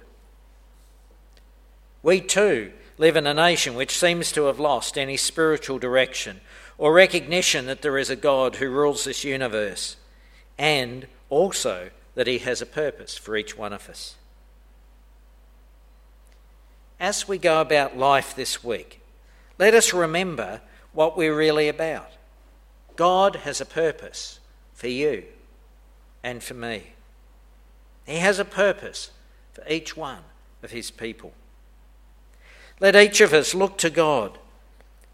We 2.02 2.22
too 2.22 2.72
live 2.96 3.16
in 3.16 3.26
a 3.26 3.34
nation 3.34 3.74
which 3.74 3.98
seems 3.98 4.32
to 4.32 4.44
have 4.44 4.58
lost 4.58 4.96
any 4.96 5.18
spiritual 5.18 5.78
direction 5.78 6.40
or 6.78 6.94
recognition 6.94 7.66
that 7.66 7.82
there 7.82 7.98
is 7.98 8.08
a 8.08 8.16
God 8.16 8.56
who 8.56 8.70
rules 8.70 9.04
this 9.04 9.22
universe 9.22 9.96
and 10.56 11.08
also 11.28 11.90
that 12.14 12.26
he 12.26 12.38
has 12.38 12.62
a 12.62 12.66
purpose 12.66 13.18
for 13.18 13.36
each 13.36 13.54
one 13.54 13.74
of 13.74 13.90
us. 13.90 14.14
As 17.00 17.28
we 17.28 17.38
go 17.38 17.60
about 17.60 17.96
life 17.96 18.34
this 18.34 18.62
week, 18.62 19.00
let 19.58 19.74
us 19.74 19.92
remember 19.92 20.60
what 20.92 21.16
we're 21.16 21.36
really 21.36 21.68
about. 21.68 22.10
God 22.96 23.36
has 23.36 23.60
a 23.60 23.66
purpose 23.66 24.38
for 24.72 24.88
you 24.88 25.24
and 26.22 26.42
for 26.42 26.54
me. 26.54 26.92
He 28.06 28.18
has 28.18 28.38
a 28.38 28.44
purpose 28.44 29.10
for 29.52 29.64
each 29.68 29.96
one 29.96 30.22
of 30.62 30.70
his 30.70 30.90
people. 30.90 31.32
Let 32.80 32.96
each 32.96 33.20
of 33.20 33.32
us 33.32 33.54
look 33.54 33.78
to 33.78 33.90
God 33.90 34.38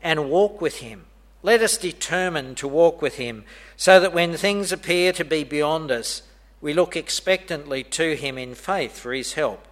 and 0.03 0.31
walk 0.31 0.61
with 0.61 0.79
Him. 0.79 1.07
Let 1.43 1.63
us 1.63 1.77
determine 1.77 2.55
to 2.57 2.69
walk 2.69 3.03
with 3.03 3.17
Him 3.17 3.45
so 3.77 4.01
that 4.01 4.13
when 4.13 4.37
things 4.37 4.73
appear 4.73 5.13
to 5.13 5.25
be 5.25 5.45
beyond 5.45 5.91
us, 5.91 6.23
we 6.61 6.73
look 6.75 6.97
expectantly 6.97 7.83
to 7.85 8.17
Him 8.17 8.39
in 8.39 8.55
faith 8.55 8.99
for 8.99 9.13
His 9.13 9.35
help 9.35 9.67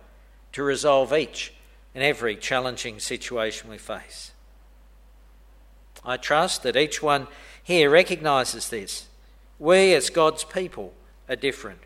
to 0.53 0.63
resolve 0.63 1.13
each 1.13 1.53
and 1.99 2.05
every 2.05 2.37
challenging 2.37 3.01
situation 3.01 3.69
we 3.69 3.77
face. 3.77 4.31
I 6.05 6.17
trust 6.17 6.63
that 6.63 6.77
each 6.77 7.03
one 7.03 7.27
here 7.61 7.91
recognises 7.91 8.69
this. 8.69 9.09
We, 9.59 9.95
as 9.95 10.09
God's 10.09 10.45
people, 10.45 10.95
are 11.29 11.35
different. 11.35 11.81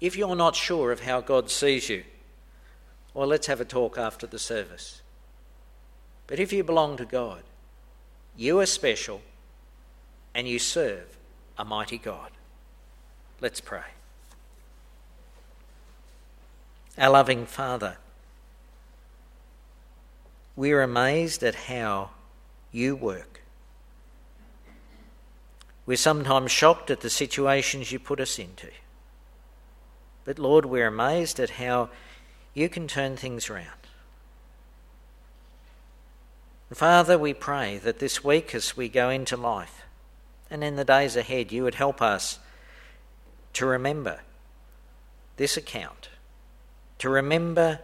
If 0.00 0.16
you're 0.16 0.34
not 0.34 0.56
sure 0.56 0.92
of 0.92 1.00
how 1.00 1.20
God 1.20 1.50
sees 1.50 1.90
you, 1.90 2.04
well, 3.12 3.28
let's 3.28 3.48
have 3.48 3.60
a 3.60 3.66
talk 3.66 3.98
after 3.98 4.26
the 4.26 4.38
service. 4.38 5.02
But 6.26 6.40
if 6.40 6.50
you 6.50 6.64
belong 6.64 6.96
to 6.96 7.04
God, 7.04 7.42
you 8.34 8.60
are 8.60 8.66
special 8.66 9.20
and 10.34 10.48
you 10.48 10.58
serve 10.58 11.18
a 11.58 11.66
mighty 11.66 11.98
God. 11.98 12.30
Let's 13.42 13.60
pray. 13.60 13.90
Our 16.96 17.10
loving 17.10 17.44
Father, 17.44 17.98
we're 20.58 20.82
amazed 20.82 21.44
at 21.44 21.54
how 21.54 22.10
you 22.72 22.96
work. 22.96 23.42
We're 25.86 25.96
sometimes 25.96 26.50
shocked 26.50 26.90
at 26.90 27.00
the 27.00 27.10
situations 27.10 27.92
you 27.92 28.00
put 28.00 28.18
us 28.18 28.40
into. 28.40 28.66
But 30.24 30.40
Lord, 30.40 30.66
we're 30.66 30.88
amazed 30.88 31.38
at 31.38 31.50
how 31.50 31.90
you 32.54 32.68
can 32.68 32.88
turn 32.88 33.16
things 33.16 33.48
around. 33.48 33.68
Father, 36.74 37.16
we 37.16 37.34
pray 37.34 37.78
that 37.78 38.00
this 38.00 38.24
week 38.24 38.52
as 38.52 38.76
we 38.76 38.88
go 38.88 39.10
into 39.10 39.36
life 39.36 39.84
and 40.50 40.64
in 40.64 40.74
the 40.74 40.84
days 40.84 41.14
ahead, 41.14 41.52
you 41.52 41.62
would 41.62 41.76
help 41.76 42.02
us 42.02 42.40
to 43.52 43.64
remember 43.64 44.22
this 45.36 45.56
account, 45.56 46.08
to 46.98 47.08
remember 47.08 47.78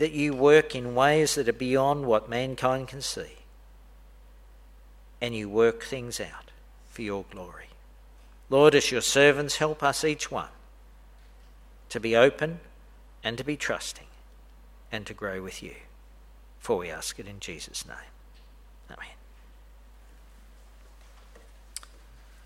that 0.00 0.12
you 0.12 0.32
work 0.32 0.74
in 0.74 0.94
ways 0.94 1.34
that 1.34 1.46
are 1.46 1.52
beyond 1.52 2.06
what 2.06 2.26
mankind 2.26 2.88
can 2.88 3.02
see, 3.02 3.36
and 5.20 5.34
you 5.34 5.46
work 5.46 5.82
things 5.82 6.18
out 6.18 6.50
for 6.88 7.02
your 7.02 7.26
glory. 7.30 7.66
Lord, 8.48 8.74
as 8.74 8.90
your 8.90 9.02
servants, 9.02 9.58
help 9.58 9.82
us 9.82 10.02
each 10.02 10.30
one 10.30 10.48
to 11.90 12.00
be 12.00 12.16
open 12.16 12.60
and 13.22 13.36
to 13.36 13.44
be 13.44 13.58
trusting 13.58 14.06
and 14.90 15.04
to 15.04 15.12
grow 15.12 15.42
with 15.42 15.62
you. 15.62 15.74
For 16.60 16.78
we 16.78 16.88
ask 16.88 17.18
it 17.18 17.28
in 17.28 17.38
Jesus' 17.38 17.86
name. 17.86 17.96
Amen. 18.90 19.19